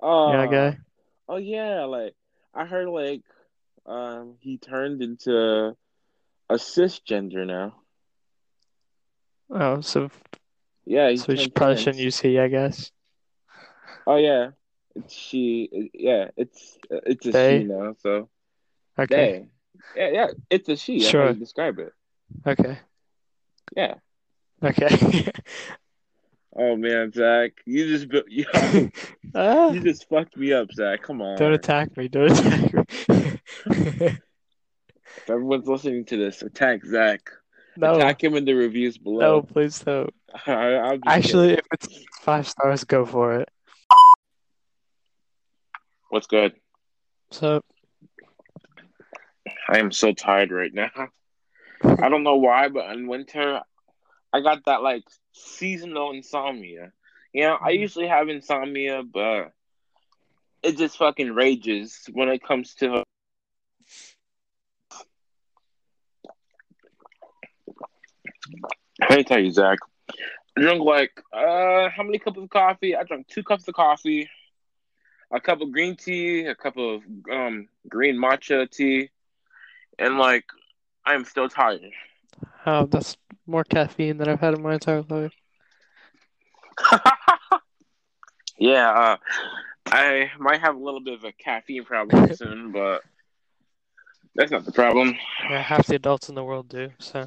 Oh, 0.00 0.32
that 0.32 0.50
guy? 0.50 0.78
Oh 1.28 1.36
yeah, 1.36 1.84
like 1.84 2.14
I 2.54 2.64
heard 2.66 2.88
like 2.88 3.22
um 3.86 4.36
he 4.40 4.58
turned 4.58 5.02
into 5.02 5.76
a 6.48 6.54
cisgender 6.54 7.46
now. 7.46 7.74
Oh, 9.50 9.80
so 9.80 10.10
Yeah, 10.84 11.10
he 11.10 11.16
so 11.16 11.34
should, 11.34 11.54
probably 11.54 11.76
shouldn't 11.76 12.02
use 12.02 12.18
he, 12.20 12.38
I 12.38 12.48
guess. 12.48 12.90
Oh 14.06 14.16
yeah, 14.16 14.50
it's 14.96 15.14
she. 15.14 15.90
Yeah, 15.94 16.30
it's 16.36 16.76
it's 16.90 17.26
a 17.26 17.30
They? 17.30 17.58
she 17.60 17.64
now. 17.64 17.94
So 18.00 18.28
Okay. 18.98 19.48
they. 19.96 20.00
Yeah, 20.00 20.10
yeah, 20.12 20.26
it's 20.50 20.68
a 20.68 20.76
she. 20.76 21.00
Sure. 21.00 21.28
you 21.28 21.34
describe 21.34 21.78
it. 21.78 21.92
Okay. 22.46 22.78
Yeah. 23.76 23.94
Okay. 24.62 25.30
Oh 26.54 26.76
man, 26.76 27.10
Zach, 27.12 27.52
you 27.64 27.88
just 27.96 28.12
you, 28.28 28.44
Ah, 29.34 29.70
you 29.70 29.80
just 29.80 30.06
fucked 30.10 30.36
me 30.36 30.52
up, 30.52 30.70
Zach. 30.70 31.02
Come 31.02 31.22
on. 31.22 31.38
don't 31.38 31.54
attack 31.54 31.96
me. 31.96 32.08
Don't 32.08 32.30
attack 32.30 32.74
me. 33.08 33.38
If 33.64 34.20
everyone's 35.30 35.66
listening 35.66 36.04
to 36.04 36.18
this, 36.18 36.42
attack 36.42 36.84
Zach. 36.84 37.22
no. 37.78 37.94
Attack 37.94 38.22
him 38.24 38.34
in 38.34 38.44
the 38.44 38.52
reviews 38.52 38.98
below. 38.98 39.20
No, 39.20 39.42
please 39.42 39.78
don't. 39.78 40.12
I, 40.46 40.98
Actually, 41.06 41.52
if 41.54 41.66
it's 41.72 41.88
five 42.20 42.48
stars, 42.48 42.84
go 42.84 43.04
for 43.04 43.40
it. 43.40 43.48
what's 46.10 46.26
good? 46.26 46.54
So, 47.30 47.62
I 49.68 49.78
am 49.78 49.92
so 49.92 50.12
tired 50.12 50.50
right 50.50 50.72
now. 50.72 50.90
I 51.84 52.08
don't 52.08 52.22
know 52.22 52.36
why, 52.36 52.68
but 52.68 52.90
in 52.94 53.06
winter, 53.06 53.60
I 54.32 54.40
got 54.40 54.64
that 54.66 54.82
like 54.82 55.04
seasonal 55.32 56.12
insomnia. 56.12 56.92
You 57.32 57.42
know, 57.42 57.58
I 57.60 57.72
Mhm. 57.72 57.80
usually 57.80 58.08
have 58.08 58.28
insomnia, 58.28 59.02
but 59.02 59.52
it 60.62 60.76
just 60.78 60.96
fucking 60.96 61.32
rages 61.32 62.08
when 62.12 62.28
it 62.28 62.42
comes 62.42 62.74
to. 62.76 63.02
Let 69.00 69.16
me 69.18 69.24
tell 69.24 69.38
you, 69.40 69.50
Zach. 69.50 69.78
I 70.56 70.60
drank 70.60 70.82
like 70.82 71.22
uh, 71.32 71.88
how 71.90 72.02
many 72.02 72.18
cups 72.18 72.38
of 72.38 72.48
coffee? 72.50 72.96
I 72.96 73.04
drank 73.04 73.26
two 73.28 73.42
cups 73.42 73.66
of 73.68 73.74
coffee, 73.74 74.28
a 75.32 75.40
cup 75.40 75.60
of 75.60 75.72
green 75.72 75.96
tea, 75.96 76.46
a 76.46 76.54
cup 76.54 76.76
of 76.76 77.02
um 77.30 77.68
green 77.88 78.16
matcha 78.16 78.70
tea, 78.70 79.10
and 79.98 80.18
like 80.18 80.44
I'm 81.04 81.24
still 81.24 81.48
tired. 81.48 81.92
oh, 82.66 82.86
that's 82.86 83.16
more 83.46 83.64
caffeine 83.64 84.18
than 84.18 84.28
I've 84.28 84.40
had 84.40 84.54
in 84.54 84.62
my 84.62 84.74
entire 84.74 85.02
life. 85.02 85.32
yeah, 88.58 88.90
uh, 88.90 89.16
I 89.90 90.30
might 90.38 90.60
have 90.60 90.76
a 90.76 90.78
little 90.78 91.00
bit 91.00 91.14
of 91.14 91.24
a 91.24 91.32
caffeine 91.32 91.84
problem 91.84 92.32
soon, 92.34 92.72
but 92.72 93.02
that's 94.34 94.50
not 94.50 94.64
the 94.64 94.72
problem. 94.72 95.14
Yeah, 95.48 95.62
half 95.62 95.86
the 95.86 95.96
adults 95.96 96.28
in 96.28 96.34
the 96.34 96.44
world 96.44 96.68
do. 96.68 96.90
So, 96.98 97.26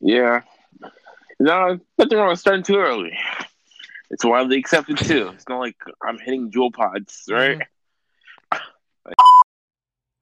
Yeah. 0.00 0.42
No, 1.38 1.78
nothing 1.98 2.18
wrong 2.18 2.30
with 2.30 2.40
starting 2.40 2.62
too 2.62 2.76
early. 2.76 3.16
It's 4.10 4.24
widely 4.24 4.58
accepted 4.58 4.98
too. 4.98 5.28
It's 5.34 5.48
not 5.48 5.60
like 5.60 5.76
I'm 6.02 6.18
hitting 6.18 6.50
Juul 6.50 6.72
pods, 6.72 7.24
right? 7.30 7.62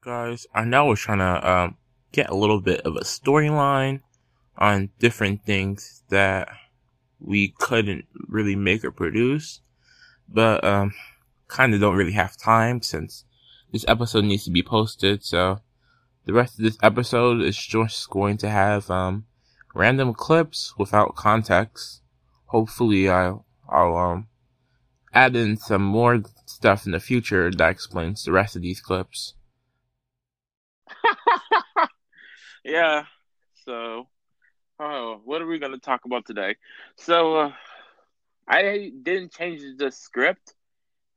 guys, 0.05 0.47
I 0.55 0.65
know 0.65 0.87
we're 0.87 0.97
trying 0.97 1.19
to 1.19 1.51
um, 1.51 1.77
get 2.13 2.29
a 2.29 2.37
little 2.37 2.61
bit 2.61 2.83
of 2.83 2.97
a 2.97 3.01
storyline 3.01 4.01
on 4.59 4.91
different 4.99 5.45
things 5.45 6.03
that 6.11 6.49
we 7.19 7.55
couldn't 7.59 8.05
really 8.29 8.55
make 8.55 8.85
or 8.85 8.91
produce, 8.91 9.61
but 10.29 10.63
um, 10.63 10.93
kind 11.49 11.75
of 11.75 11.81
don't 11.81 11.97
really 11.97 12.13
have 12.13 12.37
time 12.37 12.83
since 12.83 13.25
this 13.73 13.85
episode 13.89 14.25
needs 14.25 14.45
to 14.45 14.51
be 14.51 14.63
posted. 14.63 15.25
So 15.25 15.61
the 16.27 16.35
rest 16.35 16.59
of 16.59 16.65
this 16.65 16.79
episode 16.83 17.41
is 17.41 17.57
just 17.57 18.11
going 18.11 18.37
to 18.39 18.51
have 18.51 18.91
um, 18.91 19.25
random 19.75 20.15
clips 20.15 20.75
without 20.79 21.15
context. 21.17 22.01
Hopefully, 22.47 23.09
I'll 23.09 23.45
I'll 23.69 23.97
um 23.97 24.29
add 25.13 25.37
in 25.37 25.57
some 25.57 25.83
more 25.83 26.23
stuff 26.47 26.87
in 26.87 26.93
the 26.93 27.01
future 27.01 27.51
that 27.51 27.71
explains 27.71 28.25
the 28.25 28.33
rest 28.33 28.57
of 28.57 28.63
these 28.63 28.81
clips. 28.81 29.35
yeah. 32.65 33.05
So, 33.65 34.09
oh, 34.79 35.21
what 35.25 35.41
are 35.43 35.47
we 35.47 35.59
going 35.59 35.73
to 35.73 35.79
talk 35.79 36.05
about 36.05 36.27
today? 36.27 36.57
So, 36.97 37.37
uh, 37.37 37.53
I 38.47 38.93
didn't 39.03 39.33
change 39.33 39.63
the 39.79 39.91
script 39.91 40.55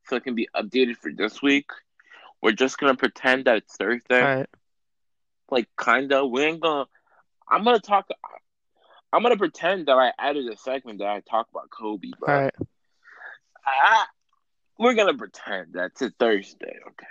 so 0.06 0.16
it 0.16 0.24
can 0.24 0.34
be 0.34 0.48
updated 0.56 0.96
for 0.96 1.12
this 1.12 1.42
week. 1.42 1.70
We're 2.40 2.52
just 2.52 2.78
going 2.78 2.94
to 2.94 2.98
pretend 2.98 3.44
that 3.44 3.58
it's 3.58 3.76
Thursday. 3.76 4.22
all 4.22 4.36
right. 4.36 4.46
Like, 5.50 5.68
kind 5.76 6.12
of. 6.12 6.30
We 6.30 6.42
ain't 6.44 6.60
going 6.60 6.86
to. 6.86 6.90
I'm 7.50 7.64
going 7.64 7.76
to 7.76 7.86
talk. 7.86 8.08
I'm 9.12 9.22
going 9.22 9.34
to 9.34 9.38
pretend 9.38 9.86
that 9.86 9.96
I 9.96 10.12
added 10.18 10.46
a 10.48 10.56
segment 10.56 10.98
that 10.98 11.08
I 11.08 11.20
talk 11.20 11.48
about 11.50 11.70
Kobe, 11.70 12.10
but 12.20 12.28
All 12.28 12.42
right. 12.42 12.54
I, 13.66 14.04
we're 14.78 14.94
going 14.94 15.12
to 15.12 15.18
pretend 15.18 15.68
that's 15.72 16.02
a 16.02 16.10
Thursday, 16.10 16.76
okay? 16.86 17.06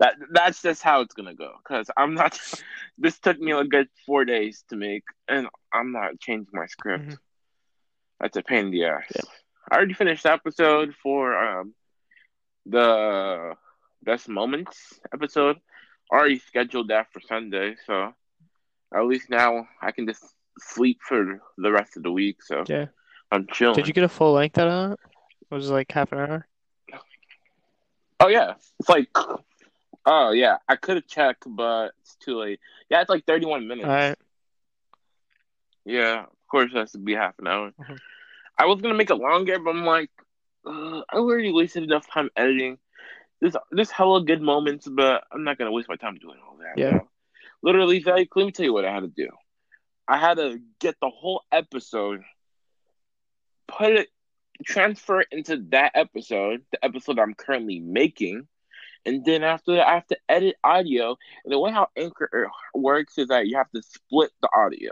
That 0.00 0.16
That's 0.32 0.62
just 0.62 0.82
how 0.82 1.00
it's 1.00 1.14
going 1.14 1.28
to 1.28 1.34
go. 1.34 1.52
Because 1.62 1.90
I'm 1.96 2.14
not. 2.14 2.38
this 2.98 3.18
took 3.18 3.38
me 3.38 3.52
a 3.52 3.64
good 3.64 3.88
four 4.06 4.24
days 4.24 4.64
to 4.70 4.76
make, 4.76 5.04
and 5.28 5.48
I'm 5.72 5.92
not 5.92 6.18
changing 6.20 6.50
my 6.52 6.66
script. 6.66 7.10
Mhm. 7.10 7.18
That's 8.20 8.36
a 8.36 8.42
pain 8.42 8.66
in 8.66 8.70
the 8.72 8.84
ass. 8.84 9.04
Yeah. 9.14 9.22
I 9.70 9.76
already 9.76 9.94
finished 9.94 10.24
the 10.24 10.32
episode 10.32 10.94
for 11.02 11.36
um 11.36 11.74
the 12.66 13.54
best 14.02 14.28
moments 14.28 14.98
episode. 15.12 15.58
Already 16.12 16.38
scheduled 16.38 16.88
that 16.88 17.12
for 17.12 17.20
Sunday, 17.20 17.76
so 17.86 18.12
at 18.94 19.06
least 19.06 19.30
now 19.30 19.68
I 19.80 19.92
can 19.92 20.06
just 20.06 20.24
sleep 20.60 20.98
for 21.06 21.40
the 21.56 21.70
rest 21.72 21.96
of 21.96 22.02
the 22.02 22.12
week. 22.12 22.42
So 22.42 22.64
Yeah. 22.68 22.86
I'm 23.30 23.46
chilling. 23.52 23.76
Did 23.76 23.86
you 23.86 23.92
get 23.92 24.04
a 24.04 24.08
full 24.08 24.32
length 24.32 24.58
out 24.58 24.68
of 24.68 24.92
it? 24.92 25.00
Was 25.50 25.70
it 25.70 25.72
like 25.72 25.90
half 25.92 26.12
an 26.12 26.18
hour? 26.18 26.46
Oh 28.20 28.28
yeah, 28.28 28.54
it's 28.80 28.88
like 28.88 29.08
oh 30.06 30.32
yeah, 30.32 30.56
I 30.68 30.76
could 30.76 30.96
have 30.96 31.06
checked, 31.06 31.44
but 31.46 31.92
it's 32.00 32.16
too 32.16 32.38
late. 32.38 32.60
Yeah, 32.90 33.00
it's 33.00 33.10
like 33.10 33.24
31 33.26 33.68
minutes. 33.68 33.86
All 33.86 33.94
right. 33.94 34.18
Yeah, 35.84 36.22
of 36.24 36.48
course 36.50 36.70
it 36.74 36.78
has 36.78 36.92
to 36.92 36.98
be 36.98 37.14
half 37.14 37.34
an 37.38 37.46
hour. 37.46 37.72
Mhm. 37.78 37.98
I 38.58 38.66
was 38.66 38.80
gonna 38.80 38.94
make 38.94 39.10
it 39.10 39.16
longer, 39.16 39.58
but 39.58 39.70
I'm 39.70 39.84
like, 39.84 40.10
uh, 40.66 41.02
I 41.08 41.16
already 41.16 41.52
wasted 41.52 41.84
enough 41.84 42.10
time 42.10 42.30
editing. 42.36 42.78
There's 43.40 43.56
there's 43.70 43.90
hella 43.90 44.24
good 44.24 44.42
moments, 44.42 44.88
but 44.88 45.24
I'm 45.32 45.44
not 45.44 45.58
gonna 45.58 45.72
waste 45.72 45.88
my 45.88 45.96
time 45.96 46.16
doing 46.16 46.38
all 46.46 46.56
that. 46.58 46.76
Yeah. 46.76 46.90
bro. 46.90 47.08
Literally, 47.62 48.00
Zach, 48.00 48.28
let 48.34 48.46
me 48.46 48.52
tell 48.52 48.66
you 48.66 48.72
what 48.72 48.84
I 48.84 48.92
had 48.92 49.00
to 49.00 49.08
do. 49.08 49.28
I 50.08 50.18
had 50.18 50.38
to 50.38 50.58
get 50.80 50.96
the 51.00 51.10
whole 51.10 51.42
episode, 51.52 52.22
put 53.66 53.92
it, 53.92 54.08
transfer 54.64 55.20
it 55.20 55.28
into 55.30 55.58
that 55.70 55.92
episode, 55.94 56.62
the 56.72 56.84
episode 56.84 57.18
I'm 57.18 57.34
currently 57.34 57.78
making, 57.78 58.48
and 59.04 59.24
then 59.24 59.42
after 59.42 59.76
that, 59.76 59.86
I 59.86 59.94
have 59.94 60.06
to 60.08 60.18
edit 60.28 60.56
audio. 60.62 61.16
And 61.44 61.52
the 61.52 61.58
way 61.58 61.70
how 61.70 61.88
Anchor 61.96 62.46
uh, 62.46 62.78
works 62.78 63.18
is 63.18 63.28
that 63.28 63.46
you 63.46 63.56
have 63.56 63.70
to 63.70 63.82
split 63.82 64.30
the 64.42 64.48
audio. 64.54 64.90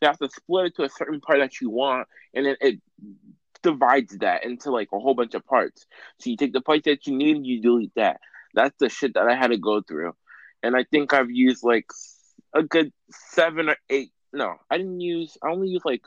you 0.00 0.08
have 0.08 0.18
to 0.18 0.28
split 0.30 0.66
it 0.66 0.76
to 0.76 0.84
a 0.84 0.88
certain 0.88 1.20
part 1.20 1.38
that 1.38 1.60
you 1.60 1.70
want, 1.70 2.08
and 2.34 2.46
then 2.46 2.56
it 2.60 2.80
divides 3.62 4.16
that 4.18 4.44
into 4.44 4.70
like 4.70 4.88
a 4.92 4.98
whole 4.98 5.14
bunch 5.14 5.34
of 5.34 5.46
parts. 5.46 5.86
So 6.18 6.30
you 6.30 6.36
take 6.36 6.52
the 6.52 6.60
parts 6.60 6.84
that 6.86 7.06
you 7.06 7.16
need, 7.16 7.36
and 7.36 7.46
you 7.46 7.60
delete 7.62 7.94
that. 7.96 8.20
That's 8.54 8.76
the 8.78 8.88
shit 8.88 9.14
that 9.14 9.28
I 9.28 9.34
had 9.34 9.48
to 9.48 9.58
go 9.58 9.80
through, 9.80 10.14
and 10.62 10.76
I 10.76 10.84
think 10.90 11.12
I've 11.12 11.30
used 11.30 11.62
like 11.62 11.86
a 12.54 12.62
good 12.62 12.92
seven 13.10 13.68
or 13.68 13.76
eight. 13.88 14.12
No, 14.32 14.56
I 14.70 14.78
didn't 14.78 15.00
use. 15.00 15.36
I 15.42 15.50
only 15.50 15.68
used 15.68 15.84
like 15.84 16.04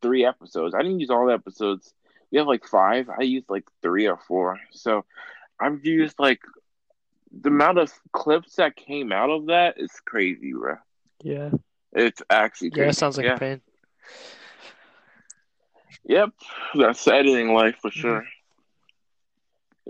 three 0.00 0.24
episodes. 0.24 0.74
I 0.74 0.82
didn't 0.82 1.00
use 1.00 1.10
all 1.10 1.26
the 1.26 1.34
episodes. 1.34 1.92
We 2.30 2.38
have 2.38 2.46
like 2.46 2.66
five. 2.66 3.08
I 3.08 3.22
used 3.22 3.48
like 3.48 3.64
three 3.82 4.08
or 4.08 4.16
four. 4.16 4.58
So 4.72 5.04
I've 5.60 5.84
used 5.84 6.16
like 6.18 6.40
the 7.30 7.48
amount 7.48 7.78
of 7.78 7.92
clips 8.12 8.56
that 8.56 8.76
came 8.76 9.12
out 9.12 9.30
of 9.30 9.46
that 9.46 9.74
is 9.78 9.92
crazy, 10.04 10.52
bro. 10.52 10.76
Yeah. 11.22 11.50
It's 11.92 12.22
actually 12.30 12.70
crazy. 12.70 12.84
Yeah, 12.84 12.90
it 12.90 12.96
sounds 12.96 13.16
like 13.16 13.26
yeah. 13.26 13.34
a 13.34 13.38
pain. 13.38 13.60
Yep, 16.04 16.30
that's 16.74 17.06
editing 17.06 17.54
life 17.54 17.76
for 17.80 17.90
sure. 17.90 18.24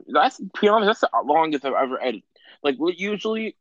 That's 0.08 0.36
to 0.36 0.50
be 0.60 0.68
honest, 0.68 1.00
that's 1.00 1.12
the 1.12 1.22
longest 1.24 1.64
I've 1.64 1.72
ever 1.74 2.00
edited. 2.00 2.24
Like 2.62 2.76
usually, 2.96 3.56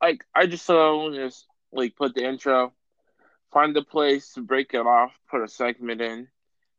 like 0.00 0.24
I 0.34 0.46
just 0.46 0.68
uh, 0.70 1.10
just 1.12 1.46
like 1.72 1.96
put 1.96 2.14
the 2.14 2.24
intro, 2.24 2.72
find 3.56 3.74
the 3.74 3.82
place 3.96 4.32
to 4.34 4.42
break 4.42 4.74
it 4.74 4.86
off, 4.86 5.12
put 5.30 5.42
a 5.42 5.48
segment 5.48 6.00
in, 6.00 6.28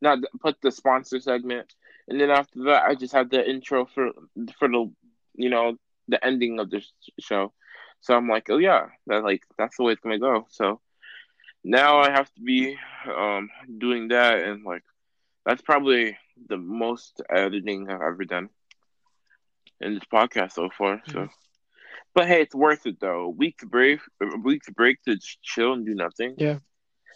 not 0.00 0.18
put 0.40 0.56
the 0.62 0.70
sponsor 0.70 1.18
segment, 1.20 1.74
and 2.08 2.20
then 2.20 2.30
after 2.30 2.64
that 2.64 2.84
I 2.84 2.94
just 2.94 3.14
have 3.14 3.30
the 3.30 3.42
intro 3.48 3.86
for 3.86 4.10
for 4.58 4.68
the 4.68 4.82
you 5.34 5.50
know 5.50 5.76
the 6.08 6.24
ending 6.24 6.58
of 6.60 6.70
the 6.70 6.80
show. 7.20 7.52
So 8.00 8.14
I'm 8.16 8.28
like, 8.28 8.46
oh 8.50 8.58
yeah, 8.58 8.86
that 9.08 9.24
like 9.24 9.42
that's 9.58 9.76
the 9.76 9.84
way 9.84 9.92
it's 9.92 10.02
gonna 10.02 10.18
go. 10.18 10.46
So 10.50 10.80
now 11.64 12.00
I 12.00 12.10
have 12.10 12.32
to 12.34 12.40
be 12.42 12.76
um 13.22 13.50
doing 13.78 14.08
that 14.08 14.42
and 14.42 14.64
like 14.64 14.84
that's 15.46 15.62
probably 15.62 16.18
the 16.48 16.58
most 16.58 17.22
editing 17.30 17.88
I've 17.90 18.02
ever 18.02 18.24
done 18.24 18.50
in 19.80 19.94
this 19.94 20.04
podcast 20.12 20.52
so 20.52 20.70
far. 20.70 21.02
So, 21.06 21.18
Mhm. 21.18 21.30
but 22.14 22.26
hey, 22.28 22.42
it's 22.42 22.54
worth 22.54 22.86
it 22.86 23.00
though. 23.00 23.22
A 23.24 23.30
week's 23.30 23.64
break, 23.64 24.00
a 24.20 24.38
week's 24.38 24.70
break 24.70 25.02
to 25.04 25.14
just 25.16 25.42
chill 25.42 25.72
and 25.74 25.86
do 25.86 25.94
nothing. 25.94 26.36
Yeah. 26.36 26.58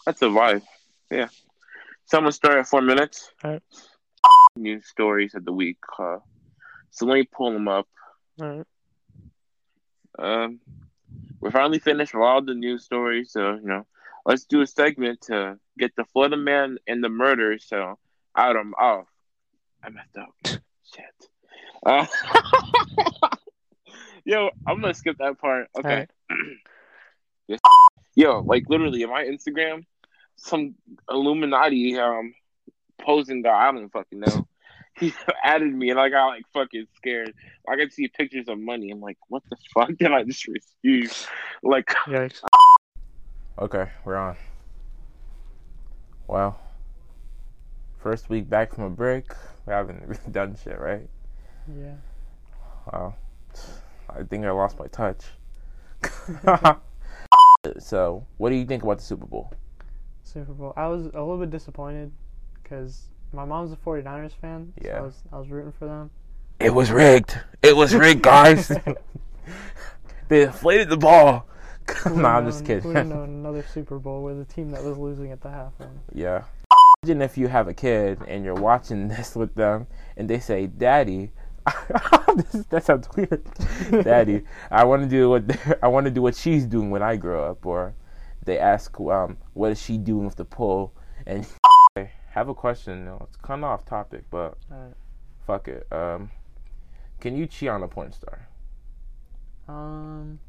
That's 0.04 0.22
a 0.22 0.26
vibe. 0.26 0.62
Yeah. 1.10 1.28
Someone 2.06 2.32
start 2.32 2.58
at 2.58 2.66
four 2.66 2.82
minutes. 2.82 3.32
Alright. 3.44 3.62
News 4.56 4.86
stories 4.86 5.34
of 5.34 5.44
the 5.44 5.52
week. 5.52 5.78
Uh, 5.98 6.18
so 6.90 7.06
let 7.06 7.14
me 7.14 7.24
pull 7.24 7.52
them 7.52 7.68
up. 7.68 7.88
All 8.40 8.48
right. 8.48 8.66
Um, 10.18 10.60
we're 11.40 11.50
finally 11.50 11.78
finished 11.78 12.14
with 12.14 12.22
all 12.22 12.42
the 12.42 12.54
news 12.54 12.84
stories, 12.84 13.32
so 13.32 13.54
you 13.54 13.64
know, 13.64 13.86
let's 14.26 14.44
do 14.44 14.60
a 14.60 14.66
segment 14.66 15.22
to 15.22 15.58
get 15.78 15.96
the 15.96 16.04
Florida 16.04 16.36
man 16.36 16.78
and 16.86 17.02
the 17.02 17.08
murder. 17.08 17.58
So 17.58 17.98
out 18.36 18.56
of 18.56 18.66
oh, 18.78 19.04
I 19.82 19.90
messed 19.90 20.16
up. 20.16 20.34
Shit. 20.44 20.60
Uh, 21.84 22.06
yo, 24.24 24.50
I'm 24.66 24.80
gonna 24.80 24.94
skip 24.94 25.18
that 25.18 25.38
part. 25.38 25.68
Okay. 25.78 26.06
Yes. 27.48 27.58
Yo, 28.14 28.38
like 28.38 28.68
literally 28.68 29.02
in 29.02 29.10
my 29.10 29.24
Instagram, 29.24 29.84
some 30.42 30.74
Illuminati 31.08 31.98
um 31.98 32.34
posing 33.00 33.42
guy, 33.42 33.68
I 33.68 33.72
don't 33.72 33.90
fucking 33.90 34.20
know. 34.20 34.46
He 35.00 35.10
added 35.42 35.74
me 35.74 35.88
and 35.88 35.98
I 35.98 36.10
got 36.10 36.26
like 36.26 36.44
fucking 36.52 36.86
scared. 36.96 37.32
I 37.66 37.76
could 37.76 37.94
see 37.94 38.08
pictures 38.08 38.46
of 38.48 38.58
money. 38.58 38.90
I'm 38.90 39.00
like, 39.00 39.16
what 39.28 39.42
the 39.48 39.56
fuck 39.72 39.88
did 39.98 40.12
I 40.12 40.22
just 40.22 40.46
receive? 40.46 41.26
Like, 41.62 41.86
Yikes. 42.06 42.42
Okay, 43.58 43.90
we're 44.04 44.16
on. 44.16 44.36
Well, 46.28 46.60
first 48.02 48.28
week 48.28 48.50
back 48.50 48.74
from 48.74 48.84
a 48.84 48.90
break. 48.90 49.32
We 49.66 49.72
haven't 49.72 50.02
really 50.06 50.30
done 50.30 50.58
shit, 50.62 50.78
right? 50.78 51.08
Yeah. 51.74 51.94
Wow. 52.92 53.14
I 54.10 54.24
think 54.24 54.44
I 54.44 54.50
lost 54.50 54.78
my 54.78 54.88
touch. 54.88 55.24
so, 57.78 58.26
what 58.36 58.50
do 58.50 58.56
you 58.56 58.66
think 58.66 58.82
about 58.82 58.98
the 58.98 59.04
Super 59.04 59.24
Bowl? 59.24 59.54
Super 60.22 60.52
Bowl. 60.52 60.72
I 60.76 60.86
was 60.88 61.06
a 61.06 61.20
little 61.20 61.38
bit 61.38 61.50
disappointed 61.50 62.12
because 62.62 63.08
my 63.32 63.44
mom's 63.44 63.72
a 63.72 63.76
49ers 63.76 64.32
fan. 64.40 64.72
So 64.82 64.88
Yeah. 64.88 64.98
I 64.98 65.00
was, 65.00 65.22
I 65.32 65.38
was 65.38 65.48
rooting 65.48 65.72
for 65.78 65.86
them. 65.86 66.10
It 66.60 66.72
was 66.74 66.90
rigged. 66.90 67.38
It 67.62 67.74
was 67.76 67.94
rigged, 67.94 68.22
guys. 68.22 68.68
they 70.28 70.42
inflated 70.42 70.88
the 70.88 70.96
ball. 70.96 71.46
no, 72.06 72.24
I'm 72.26 72.46
just 72.46 72.64
kidding. 72.64 72.88
We 72.92 73.02
know 73.02 73.22
another 73.24 73.64
Super 73.72 73.98
Bowl 73.98 74.22
with 74.22 74.40
a 74.40 74.44
team 74.44 74.70
that 74.70 74.82
was 74.84 74.96
losing 74.96 75.32
at 75.32 75.40
the 75.40 75.50
half. 75.50 75.72
one. 75.78 76.00
Yeah. 76.14 76.44
Imagine 77.02 77.22
if 77.22 77.36
you 77.36 77.48
have 77.48 77.66
a 77.66 77.74
kid 77.74 78.18
and 78.28 78.44
you're 78.44 78.54
watching 78.54 79.08
this 79.08 79.34
with 79.34 79.54
them 79.56 79.88
and 80.16 80.30
they 80.30 80.38
say, 80.38 80.68
Daddy, 80.68 81.32
this, 82.36 82.64
that 82.70 82.84
sounds 82.84 83.08
weird. 83.16 83.42
Daddy, 84.04 84.42
I 84.70 84.84
want 84.84 85.02
to 85.02 85.08
do 85.08 85.30
what 85.30 85.44
I 85.82 85.88
want 85.88 86.04
to 86.04 86.10
do 86.12 86.22
what 86.22 86.36
she's 86.36 86.64
doing 86.64 86.90
when 86.90 87.02
I 87.02 87.16
grow 87.16 87.50
up. 87.50 87.66
Or 87.66 87.94
they 88.44 88.58
ask, 88.58 88.98
um, 89.00 89.36
what 89.54 89.70
is 89.72 89.80
she 89.80 89.98
doing 89.98 90.24
with 90.26 90.36
the 90.36 90.44
pole? 90.44 90.92
And 91.26 91.46
I 91.96 92.10
have 92.30 92.48
a 92.48 92.54
question. 92.54 93.04
No, 93.04 93.18
It's 93.28 93.36
kind 93.36 93.62
of 93.64 93.70
off 93.70 93.84
topic, 93.84 94.24
but 94.30 94.56
Alright. 94.70 94.94
fuck 95.46 95.68
it. 95.68 95.86
Um, 95.92 96.30
can 97.20 97.36
you 97.36 97.46
cheat 97.46 97.68
on 97.68 97.82
a 97.82 97.88
porn 97.88 98.12
star? 98.12 98.48
Um, 99.68 100.40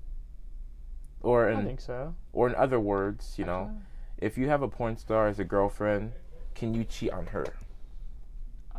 Or 1.22 1.50
I 1.50 1.54
in 1.54 1.66
think 1.66 1.82
so. 1.82 2.16
or 2.34 2.48
in 2.50 2.56
other 2.56 2.80
words, 2.80 3.36
you 3.38 3.46
know, 3.46 3.72
if 4.18 4.38
you 4.38 4.50
have 4.50 4.62
a 4.64 4.68
porn 4.68 4.98
star 4.98 5.28
as 5.28 5.40
a 5.40 5.44
girlfriend, 5.44 6.14
can 6.56 6.74
you 6.74 6.84
cheat 6.84 7.12
on 7.12 7.28
her? 7.28 7.46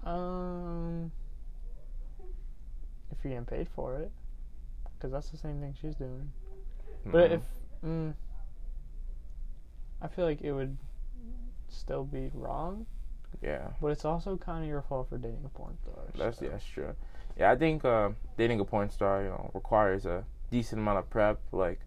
Um, 0.04 1.12
if 3.10 3.18
you're 3.24 3.32
getting 3.32 3.46
paid 3.46 3.68
for 3.68 3.94
it, 3.96 4.10
because 4.96 5.12
that's 5.12 5.30
the 5.30 5.36
same 5.36 5.60
thing 5.60 5.74
she's 5.80 5.94
doing. 5.94 6.30
But 7.06 7.30
Mhm. 7.30 7.34
if, 7.34 7.42
mm, 7.84 8.14
I 10.04 10.08
feel 10.08 10.26
like 10.26 10.42
it 10.42 10.52
would 10.52 10.76
still 11.68 12.04
be 12.04 12.30
wrong, 12.34 12.84
yeah. 13.42 13.68
but 13.80 13.88
it's 13.88 14.04
also 14.04 14.36
kind 14.36 14.62
of 14.62 14.68
your 14.68 14.82
fault 14.82 15.08
for 15.08 15.16
dating 15.16 15.40
a 15.46 15.48
porn 15.48 15.78
star. 15.78 15.94
That's 16.16 16.38
so- 16.38 16.44
yeah, 16.44 16.50
that's 16.52 16.64
true. 16.66 16.94
Yeah, 17.38 17.50
I 17.50 17.56
think 17.56 17.84
uh, 17.84 18.10
dating 18.36 18.60
a 18.60 18.64
porn 18.64 18.90
star, 18.90 19.22
you 19.22 19.30
know, 19.30 19.50
requires 19.54 20.06
a 20.06 20.24
decent 20.50 20.80
amount 20.80 20.98
of 20.98 21.10
prep. 21.10 21.40
Like, 21.50 21.80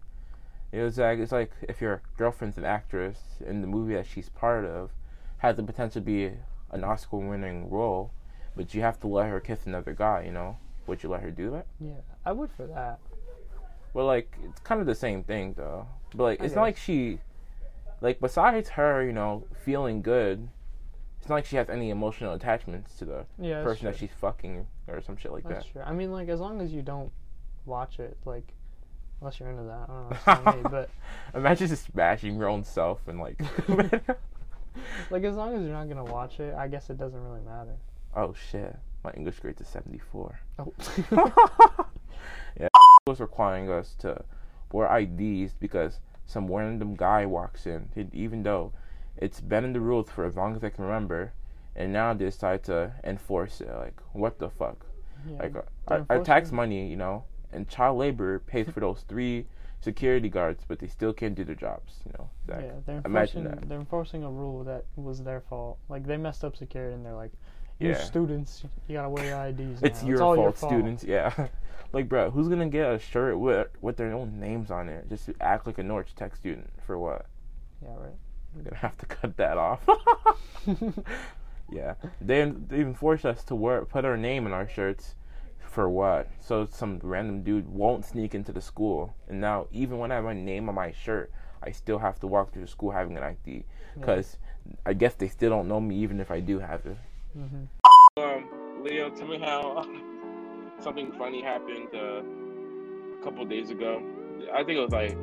it 0.72 0.82
was 0.82 0.98
like 0.98 1.20
it's 1.20 1.32
like 1.32 1.52
if 1.68 1.80
your 1.80 2.02
girlfriend's 2.18 2.58
an 2.58 2.64
actress 2.64 3.18
in 3.46 3.62
the 3.62 3.66
movie 3.66 3.94
that 3.94 4.06
she's 4.06 4.28
part 4.28 4.66
of, 4.66 4.90
has 5.38 5.56
the 5.56 5.62
potential 5.62 6.02
to 6.02 6.04
be 6.04 6.32
an 6.72 6.84
Oscar-winning 6.84 7.70
role, 7.70 8.10
but 8.56 8.74
you 8.74 8.82
have 8.82 9.00
to 9.00 9.06
let 9.06 9.28
her 9.28 9.40
kiss 9.40 9.64
another 9.64 9.94
guy. 9.94 10.24
You 10.26 10.32
know, 10.32 10.58
would 10.86 11.02
you 11.02 11.08
let 11.08 11.22
her 11.22 11.30
do 11.30 11.50
that? 11.52 11.66
Yeah, 11.80 12.00
I 12.26 12.32
would 12.32 12.50
for 12.50 12.66
that. 12.66 12.98
Well, 13.94 14.04
like 14.06 14.36
it's 14.44 14.60
kind 14.60 14.80
of 14.80 14.86
the 14.86 14.94
same 14.94 15.22
thing 15.22 15.54
though. 15.56 15.86
But 16.14 16.24
like 16.24 16.42
I 16.42 16.44
it's 16.44 16.54
not 16.54 16.62
like 16.62 16.76
she, 16.76 17.20
like 18.00 18.20
besides 18.20 18.70
her, 18.70 19.04
you 19.04 19.12
know, 19.12 19.44
feeling 19.64 20.02
good. 20.02 20.48
It's 21.20 21.28
not 21.28 21.36
like 21.36 21.46
she 21.46 21.56
has 21.56 21.68
any 21.68 21.90
emotional 21.90 22.32
attachments 22.34 22.94
to 22.98 23.04
the 23.04 23.26
Yeah, 23.40 23.62
person 23.62 23.82
true. 23.82 23.90
that 23.90 23.98
she's 23.98 24.10
fucking 24.20 24.66
or 24.86 25.00
some 25.02 25.16
shit 25.16 25.32
like 25.32 25.44
That's 25.44 25.64
that. 25.66 25.72
true. 25.72 25.82
I 25.82 25.92
mean, 25.92 26.12
like 26.12 26.28
as 26.28 26.40
long 26.40 26.60
as 26.60 26.72
you 26.72 26.80
don't 26.82 27.10
watch 27.66 27.98
it, 27.98 28.16
like 28.24 28.54
unless 29.20 29.40
you're 29.40 29.50
into 29.50 29.64
that. 29.64 29.88
I 30.26 30.34
don't 30.34 30.44
know. 30.46 30.62
Me, 30.62 30.68
but 30.70 30.90
Imagine 31.34 31.66
just 31.68 31.86
smashing 31.92 32.36
your 32.36 32.48
own 32.48 32.62
self 32.64 33.06
and 33.08 33.18
like, 33.18 33.40
like 35.10 35.24
as 35.24 35.34
long 35.34 35.54
as 35.56 35.62
you're 35.62 35.72
not 35.72 35.88
gonna 35.88 36.04
watch 36.04 36.38
it, 36.40 36.54
I 36.54 36.68
guess 36.68 36.88
it 36.90 36.98
doesn't 36.98 37.20
really 37.22 37.42
matter. 37.42 37.74
oh 38.14 38.32
shit, 38.50 38.76
my 39.04 39.10
English 39.12 39.40
grade's 39.40 39.60
a 39.60 39.64
seventy 39.64 39.98
four. 39.98 40.38
Oh. 40.58 40.72
yeah, 42.60 42.68
was 43.06 43.20
requiring 43.20 43.70
us 43.70 43.94
to 43.98 44.22
wear 44.72 44.86
IDs 44.98 45.52
because 45.54 45.98
some 46.28 46.48
random 46.52 46.94
guy 46.96 47.26
walks 47.26 47.66
in, 47.66 47.90
even 48.12 48.44
though 48.44 48.72
it's 49.16 49.40
been 49.40 49.64
in 49.64 49.72
the 49.72 49.80
rules 49.80 50.10
for 50.10 50.24
as 50.26 50.36
long 50.36 50.54
as 50.56 50.62
I 50.64 50.70
can 50.70 50.84
remember, 50.84 51.32
and 51.76 51.92
now 51.92 52.14
they 52.14 52.26
decide 52.26 52.62
to 52.64 52.92
enforce 53.04 53.60
it. 53.60 53.70
Like, 53.74 54.00
what 54.12 54.38
the 54.38 54.50
fuck? 54.50 54.86
yeah, 55.28 55.38
Like, 55.42 55.56
our, 55.88 56.06
our 56.10 56.20
tax 56.20 56.52
money, 56.52 56.88
you 56.88 56.96
know, 56.96 57.24
and 57.52 57.68
child 57.68 57.98
labor 57.98 58.38
pays 58.40 58.68
for 58.68 58.80
those 58.80 59.02
three 59.08 59.46
security 59.80 60.28
guards, 60.28 60.64
but 60.68 60.78
they 60.80 60.86
still 60.88 61.12
can't 61.12 61.34
do 61.34 61.44
their 61.44 61.56
jobs. 61.56 61.94
You 62.06 62.12
know, 62.18 62.30
Zach. 62.46 62.62
Yeah, 62.64 62.72
they're 62.86 63.02
Imagine 63.04 63.42
enforcing. 63.42 63.44
that. 63.44 63.68
They're 63.68 63.78
enforcing 63.80 64.24
a 64.24 64.30
rule 64.30 64.64
that 64.64 64.86
was 64.96 65.22
their 65.24 65.40
fault. 65.40 65.78
Like 65.88 66.06
they 66.06 66.16
messed 66.16 66.44
up 66.44 66.56
security, 66.56 66.94
and 66.94 67.04
they're 67.06 67.14
like, 67.14 67.32
"You 67.78 67.90
Yeah. 67.90 67.98
students, 67.98 68.64
you 68.86 68.94
gotta 68.94 69.08
wear 69.08 69.24
your 69.24 69.46
IDs." 69.48 69.82
It's 69.82 70.02
now. 70.02 70.08
your 70.08 70.22
all 70.22 70.34
fault, 70.34 70.44
your 70.44 70.52
fault." 70.52 70.72
students. 70.72 71.04
Yeah. 71.04 71.48
like, 71.92 72.08
bro, 72.08 72.30
who's 72.30 72.48
gonna 72.48 72.68
get 72.68 72.92
a 72.92 72.98
shirt 72.98 73.38
with 73.38 73.68
with 73.80 73.96
their 73.96 74.12
own 74.12 74.38
names 74.38 74.70
on 74.70 74.88
it 74.88 75.08
just 75.08 75.26
to 75.26 75.34
act 75.40 75.66
like 75.66 75.78
a 75.78 75.82
Norwich 75.82 76.14
Tech 76.14 76.36
student 76.36 76.70
for 76.86 76.98
what? 76.98 77.26
Yeah, 77.82 77.94
right. 77.96 78.16
We're 78.54 78.62
gonna 78.62 78.76
have 78.76 78.96
to 78.98 79.06
cut 79.06 79.36
that 79.36 79.58
off. 79.58 79.80
yeah, 81.70 81.94
they 82.20 82.44
they 82.44 82.80
even 82.80 82.94
forced 82.94 83.24
us 83.24 83.44
to 83.44 83.54
wear 83.54 83.84
put 83.84 84.04
our 84.04 84.16
name 84.16 84.46
in 84.46 84.52
our 84.52 84.68
shirts 84.68 85.14
for 85.68 85.88
what? 85.88 86.28
So 86.40 86.66
some 86.70 86.98
random 87.02 87.42
dude 87.42 87.68
won't 87.68 88.04
sneak 88.04 88.34
into 88.34 88.52
the 88.52 88.60
school. 88.60 89.14
And 89.28 89.40
now, 89.40 89.66
even 89.70 89.98
when 89.98 90.10
I 90.10 90.16
have 90.16 90.24
my 90.24 90.32
name 90.32 90.68
on 90.68 90.74
my 90.74 90.90
shirt, 90.92 91.30
I 91.62 91.70
still 91.70 91.98
have 91.98 92.18
to 92.20 92.26
walk 92.26 92.52
through 92.52 92.62
the 92.62 92.68
school 92.68 92.90
having 92.90 93.16
an 93.16 93.22
ID 93.22 93.64
because 93.94 94.38
I 94.84 94.92
guess 94.94 95.14
they 95.14 95.28
still 95.28 95.50
don't 95.50 95.68
know 95.68 95.80
me 95.80 95.96
even 95.96 96.20
if 96.20 96.30
I 96.30 96.40
do 96.40 96.58
have 96.58 96.86
it. 96.86 96.96
Hmm 97.34 97.64
Um, 98.18 98.82
Leo, 98.82 99.10
tell 99.10 99.28
me 99.28 99.38
how 99.38 99.82
something 100.80 101.12
funny 101.12 101.42
happened 101.42 101.88
uh, 101.94 102.22
a 103.18 103.22
couple 103.22 103.44
days 103.44 103.70
ago. 103.70 104.02
I 104.52 104.64
think 104.64 104.78
it 104.78 104.80
was 104.80 104.92
like 104.92 105.16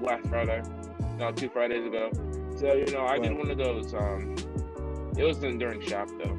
last 0.00 0.26
Friday, 0.28 0.62
no, 1.18 1.32
two 1.32 1.48
Fridays 1.48 1.86
ago. 1.86 2.10
So 2.56 2.74
you 2.74 2.86
know, 2.92 3.06
I 3.06 3.18
did 3.18 3.36
one 3.36 3.50
of 3.50 3.58
those. 3.58 3.94
Um, 3.94 4.34
it 5.16 5.24
wasn't 5.24 5.58
during 5.58 5.80
shop 5.82 6.08
though. 6.22 6.38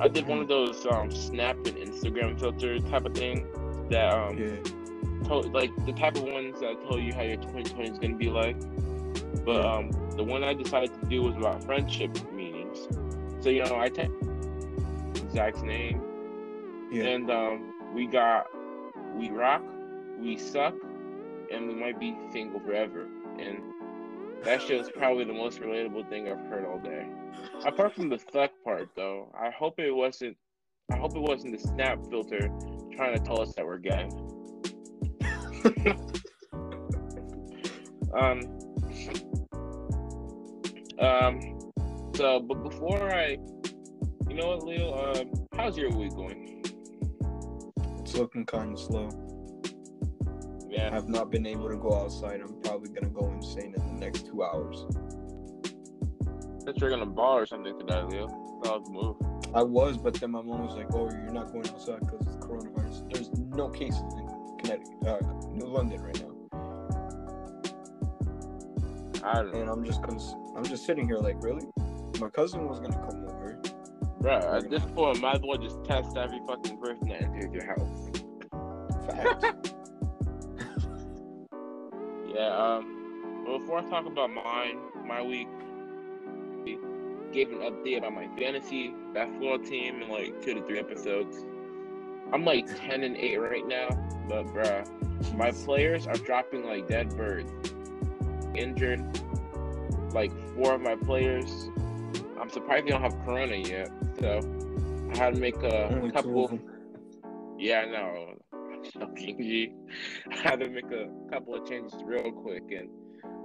I 0.00 0.08
did 0.08 0.26
one 0.26 0.38
of 0.40 0.48
those 0.48 0.86
um, 0.86 1.10
Snap 1.10 1.56
and 1.66 1.76
Instagram 1.76 2.38
filter 2.38 2.78
type 2.80 3.04
of 3.04 3.14
thing 3.14 3.46
that 3.90 4.12
um, 4.12 4.38
Yeah. 4.38 4.62
told, 5.24 5.52
like 5.52 5.70
the 5.86 5.92
type 5.92 6.16
of 6.16 6.22
ones 6.22 6.60
that 6.60 6.80
tell 6.82 6.98
you 6.98 7.12
how 7.14 7.22
your 7.22 7.36
2020 7.36 7.90
is 7.90 7.98
gonna 7.98 8.16
be 8.16 8.30
like. 8.30 8.56
But 9.44 9.64
um, 9.64 9.90
the 10.16 10.24
one 10.24 10.44
I 10.44 10.54
decided 10.54 10.92
to 11.00 11.06
do 11.08 11.22
was 11.22 11.36
about 11.36 11.64
friendship. 11.64 12.16
So 13.40 13.48
you 13.48 13.64
know, 13.64 13.78
I 13.78 13.88
typed 13.88 14.12
Zach's 15.32 15.62
name, 15.62 16.02
Yeah. 16.92 17.04
and 17.04 17.30
um, 17.30 17.72
we 17.94 18.06
got 18.06 18.46
we 19.16 19.30
rock, 19.30 19.62
we 20.18 20.36
suck, 20.36 20.74
and 21.50 21.68
we 21.68 21.74
might 21.74 21.98
be 21.98 22.14
single 22.32 22.60
forever. 22.60 23.06
And 23.38 23.58
that 24.44 24.60
shit 24.62 24.78
was 24.78 24.90
probably 24.90 25.24
the 25.24 25.32
most 25.32 25.60
relatable 25.60 26.08
thing 26.10 26.28
I've 26.28 26.38
heard 26.50 26.66
all 26.66 26.78
day. 26.78 27.06
Apart 27.64 27.94
from 27.94 28.10
the 28.10 28.18
suck 28.32 28.50
part, 28.62 28.90
though, 28.94 29.32
I 29.38 29.50
hope 29.50 29.78
it 29.78 29.90
wasn't. 29.90 30.36
I 30.92 30.96
hope 30.96 31.16
it 31.16 31.20
wasn't 31.20 31.52
the 31.52 31.58
snap 31.66 31.98
filter 32.10 32.50
trying 32.94 33.16
to 33.16 33.24
tell 33.24 33.40
us 33.40 33.54
that 33.54 33.64
we're 33.64 33.78
gay. 33.78 34.06
um. 38.12 38.40
Um. 40.98 41.59
So, 42.20 42.38
but 42.38 42.62
before 42.62 43.10
I, 43.10 43.38
you 44.28 44.36
know 44.36 44.48
what, 44.48 44.62
Leo? 44.64 44.92
Um, 44.92 45.32
how's 45.56 45.78
your 45.78 45.90
week 45.90 46.10
going? 46.10 46.62
It's 47.98 48.14
looking 48.14 48.44
kind 48.44 48.74
of 48.74 48.78
slow. 48.78 49.08
Yeah. 50.68 50.90
I've 50.92 51.08
not 51.08 51.30
been 51.30 51.46
able 51.46 51.70
to 51.70 51.78
go 51.78 51.94
outside. 51.94 52.42
I'm 52.42 52.60
probably 52.60 52.90
gonna 52.90 53.08
go 53.08 53.32
insane 53.32 53.72
in 53.74 53.94
the 53.94 54.00
next 54.04 54.26
two 54.26 54.42
hours. 54.42 54.84
that 56.66 56.78
you're 56.78 56.90
gonna 56.90 57.06
ball 57.06 57.38
or 57.38 57.46
something 57.46 57.78
today, 57.78 58.02
Leo. 58.02 58.26
That 58.64 58.78
was 58.78 58.90
move. 58.90 59.16
I 59.54 59.62
was, 59.62 59.96
but 59.96 60.12
then 60.12 60.32
my 60.32 60.42
mom 60.42 60.66
was 60.66 60.76
like, 60.76 60.92
"Oh, 60.92 61.10
you're 61.10 61.32
not 61.32 61.50
going 61.52 61.66
outside 61.70 62.00
because 62.00 62.26
of 62.26 62.38
the 62.38 62.46
coronavirus." 62.46 63.14
There's 63.14 63.30
no 63.32 63.70
cases 63.70 64.02
in 64.18 64.28
Connecticut, 64.58 65.06
uh, 65.06 65.20
New 65.52 65.64
London 65.64 66.02
right 66.02 66.22
now, 66.22 66.28
I 69.24 69.34
don't 69.36 69.54
know. 69.54 69.60
and 69.62 69.70
I'm 69.70 69.82
just, 69.86 70.02
cons- 70.02 70.34
I'm 70.54 70.64
just 70.66 70.84
sitting 70.84 71.06
here 71.06 71.16
like, 71.16 71.42
really? 71.42 71.64
My 72.20 72.28
cousin 72.28 72.68
was 72.68 72.80
gonna 72.80 72.96
come 72.96 73.24
over. 73.28 73.58
Bro, 74.20 74.36
at 74.36 74.68
this 74.68 74.84
point, 74.94 75.20
might 75.20 75.36
as 75.36 75.42
well 75.42 75.56
just 75.56 75.82
test 75.84 76.14
every 76.16 76.40
fucking 76.46 76.78
person 76.78 77.08
that 77.08 77.22
enters 77.22 77.52
your 77.52 77.64
house. 77.64 78.10
Fact. 79.06 79.74
Yeah, 82.32 82.56
um, 82.56 83.42
but 83.44 83.58
before 83.58 83.78
I 83.80 83.90
talk 83.90 84.06
about 84.06 84.30
mine, 84.30 84.78
my 85.04 85.20
week, 85.20 85.48
I 86.64 86.78
gave 87.32 87.50
an 87.50 87.58
update 87.58 88.04
on 88.04 88.14
my 88.14 88.28
fantasy 88.38 88.94
basketball 89.12 89.58
team 89.58 90.00
in 90.00 90.08
like 90.08 90.40
two 90.40 90.54
to 90.54 90.64
three 90.64 90.78
episodes. 90.78 91.44
I'm 92.32 92.44
like 92.44 92.66
10 92.88 93.02
and 93.02 93.16
8 93.16 93.36
right 93.38 93.66
now, 93.66 93.88
but 94.28 94.46
bruh, 94.46 95.34
my 95.34 95.50
players 95.50 96.06
are 96.06 96.14
dropping 96.14 96.64
like 96.64 96.86
dead 96.86 97.16
birds. 97.16 97.52
Injured, 98.54 99.02
like 100.12 100.30
four 100.54 100.74
of 100.74 100.80
my 100.80 100.94
players. 100.94 101.68
I'm 102.50 102.54
surprised 102.54 102.86
they 102.86 102.90
don't 102.90 103.00
have 103.02 103.14
corona 103.24 103.54
yet, 103.54 103.90
so 104.18 104.40
I 105.14 105.16
had 105.16 105.34
to 105.34 105.40
make 105.40 105.62
a 105.62 106.10
couple. 106.12 106.58
Yeah, 107.56 107.82
I 107.82 107.86
know. 107.86 108.34
I 109.00 110.36
had 110.36 110.58
to 110.58 110.68
make 110.68 110.90
a 110.90 111.08
couple 111.30 111.54
of 111.54 111.64
changes 111.68 111.94
real 112.04 112.32
quick, 112.32 112.64
and 112.72 112.88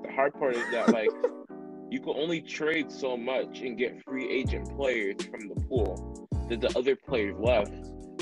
the 0.03 0.11
hard 0.11 0.33
part 0.33 0.55
is 0.55 0.65
that 0.71 0.91
like 0.91 1.11
you 1.91 1.99
can 1.99 2.13
only 2.15 2.41
trade 2.41 2.91
so 2.91 3.15
much 3.15 3.59
and 3.61 3.77
get 3.77 4.03
free 4.03 4.27
agent 4.27 4.75
players 4.75 5.17
from 5.25 5.49
the 5.49 5.55
pool 5.67 6.27
that 6.49 6.61
the 6.61 6.75
other 6.75 6.95
players 6.95 7.35
left. 7.37 7.73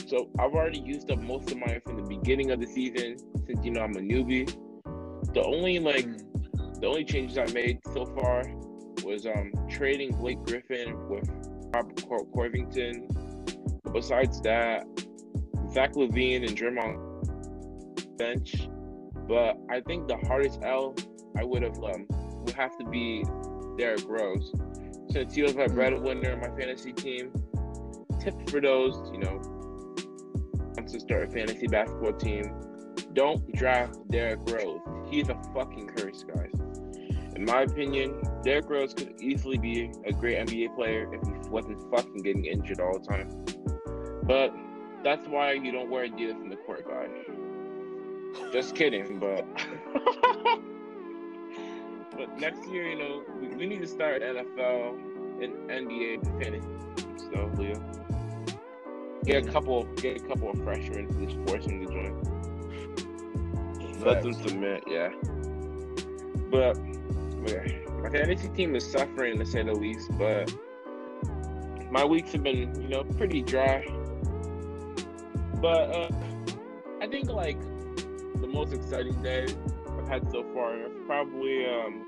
So 0.05 0.31
I've 0.37 0.51
already 0.53 0.79
used 0.79 1.09
up 1.11 1.21
most 1.21 1.49
of 1.49 1.59
mine 1.59 1.79
from 1.85 1.95
the 1.95 2.09
beginning 2.09 2.51
of 2.51 2.59
the 2.59 2.67
season, 2.67 3.15
since 3.47 3.63
you 3.63 3.71
know 3.71 3.83
I'm 3.83 3.95
a 3.95 4.01
newbie. 4.01 4.53
The 5.33 5.43
only 5.45 5.79
like 5.79 6.07
Mm. 6.07 6.81
the 6.81 6.87
only 6.87 7.05
changes 7.05 7.37
I 7.37 7.45
made 7.53 7.79
so 7.93 8.05
far 8.05 8.43
was 9.03 9.25
um 9.25 9.51
trading 9.69 10.11
Blake 10.17 10.41
Griffin 10.43 11.07
with 11.07 11.29
Robert 11.73 12.05
Cor- 12.07 12.25
Corvington. 12.27 13.07
Besides 13.91 14.41
that, 14.41 14.85
Zach 15.71 15.93
LaVine 15.93 16.47
and 16.47 16.57
Draymond 16.57 18.17
bench. 18.17 18.69
But 19.27 19.57
I 19.69 19.81
think 19.81 20.07
the 20.07 20.17
hardest 20.27 20.59
L 20.63 20.95
I 21.37 21.43
would 21.43 21.63
have 21.63 21.77
um 21.83 22.05
would 22.43 22.55
have 22.55 22.77
to 22.77 22.85
be 22.85 23.23
Derrick 23.77 24.07
Rose. 24.07 24.53
Since 25.09 25.35
he 25.35 25.43
was 25.43 25.55
my 25.55 25.67
breadwinner 25.67 26.31
in 26.31 26.39
my 26.39 26.49
fantasy 26.57 26.93
team. 26.93 27.31
Tips 28.19 28.51
for 28.51 28.61
those, 28.61 28.95
you 29.11 29.19
know, 29.19 29.41
wants 30.77 30.93
to 30.93 30.99
start 30.99 31.23
a 31.23 31.31
fantasy 31.31 31.67
basketball 31.67 32.13
team. 32.13 32.43
Don't 33.13 33.51
draft 33.53 33.97
Derrick 34.09 34.39
Rose. 34.49 34.79
He's 35.09 35.29
a 35.29 35.39
fucking 35.53 35.89
curse, 35.89 36.23
guys. 36.23 36.51
In 37.35 37.45
my 37.45 37.61
opinion, 37.63 38.21
Derrick 38.43 38.69
Rose 38.69 38.93
could 38.93 39.19
easily 39.19 39.57
be 39.57 39.91
a 40.05 40.13
great 40.13 40.37
NBA 40.47 40.75
player 40.75 41.11
if 41.13 41.21
he 41.27 41.49
wasn't 41.49 41.81
fucking 41.91 42.21
getting 42.21 42.45
injured 42.45 42.79
all 42.79 42.99
the 42.99 43.05
time. 43.05 43.29
But 44.23 44.53
that's 45.03 45.27
why 45.27 45.53
you 45.53 45.71
don't 45.71 45.89
wear 45.89 46.07
Adidas 46.07 46.41
in 46.41 46.49
the 46.49 46.55
court, 46.57 46.87
guys. 46.87 47.09
Just 48.51 48.75
kidding, 48.75 49.19
but 49.19 49.45
but 52.17 52.39
next 52.39 52.67
year, 52.69 52.89
you 52.89 52.97
know, 52.97 53.23
we, 53.39 53.47
we 53.49 53.65
need 53.65 53.81
to 53.81 53.87
start 53.87 54.21
NFL 54.21 55.43
and 55.43 55.69
NBA 55.69 56.41
fantasy 56.41 56.67
though, 57.33 57.51
Leo. 57.57 57.83
Get 59.25 59.47
a 59.47 59.51
couple, 59.51 59.83
get 59.95 60.21
a 60.21 60.23
couple 60.25 60.49
of 60.49 60.57
freshmen, 60.63 61.07
just 61.25 61.37
force 61.47 61.65
them 61.65 61.85
to 61.85 61.91
join. 61.91 62.21
Let 64.01 64.21
them 64.21 64.33
submit, 64.33 64.83
yeah. 64.87 65.09
But 66.51 66.77
my 68.01 68.09
fantasy 68.09 68.49
team 68.49 68.75
is 68.75 68.89
suffering 68.89 69.37
to 69.39 69.45
say 69.45 69.63
the 69.63 69.73
least. 69.73 70.09
But 70.17 70.53
my 71.91 72.03
weeks 72.03 72.31
have 72.31 72.43
been, 72.43 72.81
you 72.81 72.89
know, 72.89 73.03
pretty 73.03 73.41
dry. 73.41 73.85
But 75.61 75.95
uh, 75.95 76.09
I 77.01 77.07
think 77.07 77.29
like 77.29 77.59
the 78.41 78.47
most 78.47 78.73
exciting 78.73 79.21
day 79.21 79.47
I've 79.97 80.07
had 80.07 80.31
so 80.31 80.43
far 80.53 80.75
is 80.77 80.91
probably 81.05 81.65
um, 81.65 82.05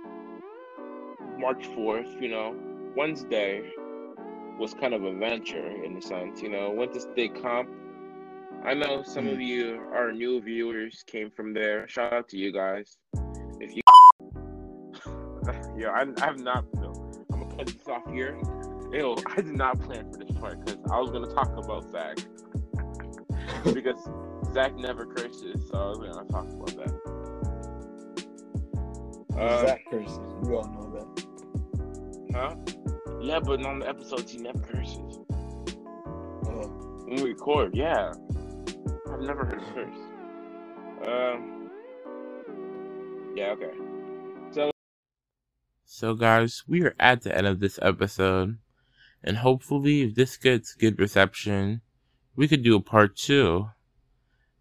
March 1.40 1.66
fourth. 1.68 2.10
You 2.20 2.30
know, 2.30 2.56
Wednesday 2.96 3.72
was 4.60 4.74
kind 4.74 4.94
of 4.94 5.04
a 5.04 5.14
venture 5.14 5.84
in 5.84 5.98
a 5.98 6.02
sense. 6.02 6.42
You 6.42 6.50
know, 6.50 6.72
went 6.72 6.94
to 6.94 7.00
state 7.00 7.42
comp. 7.42 7.70
I 8.64 8.74
know 8.74 9.04
some 9.04 9.28
of 9.28 9.40
you, 9.40 9.80
our 9.94 10.12
new 10.12 10.42
viewers, 10.42 11.04
came 11.06 11.30
from 11.30 11.54
there. 11.54 11.88
Shout 11.88 12.12
out 12.12 12.28
to 12.30 12.38
you 12.38 12.52
guys. 12.52 12.98
Yeah, 15.78 15.90
I, 15.90 16.06
I 16.22 16.26
have 16.26 16.40
not. 16.40 16.66
No, 16.76 16.94
I'm 17.34 17.42
gonna 17.42 17.56
cut 17.58 17.68
this 17.68 17.88
off 17.88 18.10
here. 18.12 18.38
Ew, 18.94 19.16
I 19.28 19.36
did 19.42 19.48
not 19.56 19.80
plan 19.82 20.10
for 20.12 20.18
this 20.24 20.32
part 20.38 20.64
because 20.66 20.80
I 20.92 21.00
was 21.00 21.12
gonna 21.12 21.34
talk 21.34 21.50
about 21.58 21.92
Zach 21.92 22.18
because 23.74 24.02
Zach 24.54 24.76
never 24.76 25.06
curses, 25.06 25.68
so 25.70 25.78
I 25.78 25.86
was 25.90 25.98
gonna 25.98 26.28
talk 26.30 26.48
about 26.50 26.76
that. 26.78 26.94
Uh, 29.38 29.66
Zach 29.66 29.82
curses. 29.92 30.18
We 30.44 30.56
all 30.56 30.64
know 30.68 30.92
that. 30.96 31.08
huh? 32.34 32.56
Yeah, 33.22 33.40
but 33.40 33.66
on 33.66 33.80
the 33.80 33.90
episodes 33.90 34.32
he 34.32 34.38
never 34.38 34.60
curses. 34.60 35.20
Oh, 36.48 37.04
When 37.06 37.16
we 37.22 37.30
record, 37.32 37.76
yeah. 37.76 38.14
I've 39.12 39.22
never 39.22 39.46
heard 39.46 39.62
him 39.62 39.74
curse. 39.74 41.08
Um. 41.08 41.70
Yeah. 43.36 43.52
Okay. 43.52 43.72
So, 45.88 46.16
guys, 46.16 46.64
we 46.68 46.82
are 46.82 46.96
at 47.00 47.22
the 47.22 47.38
end 47.38 47.46
of 47.46 47.60
this 47.60 47.78
episode, 47.80 48.58
and 49.24 49.38
hopefully, 49.38 50.02
if 50.02 50.16
this 50.16 50.36
gets 50.36 50.74
good 50.74 51.00
reception, 51.00 51.82
we 52.36 52.48
could 52.48 52.64
do 52.64 52.76
a 52.76 52.82
part 52.82 53.16
two. 53.16 53.70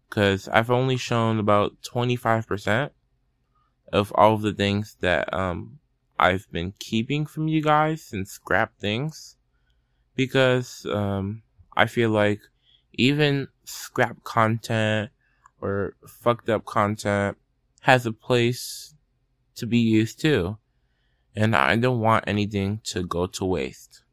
Because 0.07 0.47
I've 0.47 0.69
only 0.69 0.97
shown 0.97 1.39
about 1.39 1.81
25% 1.81 2.91
of 3.91 4.13
all 4.13 4.35
of 4.35 4.43
the 4.43 4.53
things 4.53 4.97
that 5.01 5.33
um, 5.33 5.79
I've 6.19 6.49
been 6.51 6.73
keeping 6.77 7.25
from 7.25 7.47
you 7.47 7.61
guys 7.61 8.13
and 8.13 8.27
scrap 8.27 8.77
things. 8.77 9.35
Because 10.15 10.85
um, 10.85 11.41
I 11.75 11.87
feel 11.87 12.11
like 12.11 12.41
even 12.93 13.47
scrap 13.63 14.23
content 14.23 15.09
or 15.59 15.95
fucked 16.07 16.49
up 16.49 16.65
content 16.65 17.35
has 17.81 18.05
a 18.05 18.13
place 18.13 18.93
to 19.55 19.65
be 19.65 19.79
used 19.79 20.21
too. 20.21 20.59
And 21.35 21.55
I 21.55 21.75
don't 21.75 21.99
want 21.99 22.25
anything 22.27 22.79
to 22.85 23.03
go 23.03 23.27
to 23.27 23.45
waste. 23.45 24.03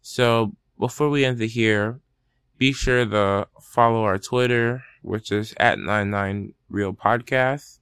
So 0.00 0.56
before 0.78 1.08
we 1.08 1.24
end 1.24 1.40
it 1.40 1.48
here, 1.48 2.00
be 2.58 2.72
sure 2.72 3.04
to 3.04 3.46
follow 3.60 4.04
our 4.04 4.18
Twitter, 4.18 4.82
which 5.02 5.30
is 5.30 5.54
at 5.58 5.78
99 5.78 6.54
Real 6.68 6.92
Podcast, 6.92 7.78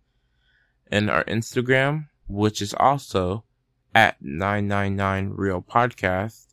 and 0.90 1.10
our 1.10 1.24
Instagram, 1.24 2.08
which 2.28 2.60
is 2.60 2.74
also 2.74 3.44
at 3.94 4.16
999 4.20 5.32
Real 5.34 5.62
Podcast. 5.62 6.46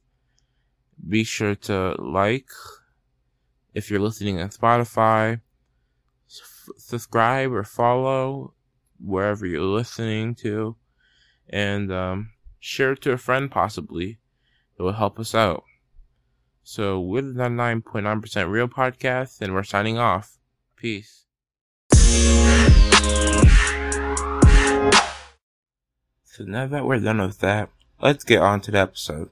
Be 1.07 1.23
sure 1.23 1.55
to 1.55 1.95
like 1.99 2.49
if 3.77 3.91
you're 3.91 3.99
listening 3.99 4.41
on 4.41 4.49
Spotify, 4.49 5.39
subscribe 6.77 7.51
or 7.51 7.63
follow 7.63 8.55
wherever 8.99 9.45
you're 9.45 9.61
listening 9.61 10.33
to, 10.33 10.75
and 11.49 11.91
um, 11.91 12.31
share 12.59 12.93
it 12.93 13.01
to 13.01 13.11
a 13.11 13.17
friend 13.17 13.49
possibly. 13.49 14.17
It 14.77 14.81
will 14.83 14.93
help 14.93 15.19
us 15.19 15.33
out. 15.33 15.63
So 16.63 16.99
we're 16.99 17.21
the 17.21 17.33
99.9% 17.33 18.49
Real 18.49 18.67
Podcast, 18.67 19.41
and 19.41 19.53
we're 19.53 19.63
signing 19.63 19.97
off. 19.97 20.37
Peace. 20.75 21.23
So 26.23 26.43
now 26.43 26.67
that 26.67 26.85
we're 26.85 26.99
done 26.99 27.19
with 27.19 27.39
that, 27.39 27.69
let's 28.01 28.23
get 28.23 28.41
on 28.41 28.61
to 28.61 28.71
the 28.71 28.79
episode. 28.79 29.29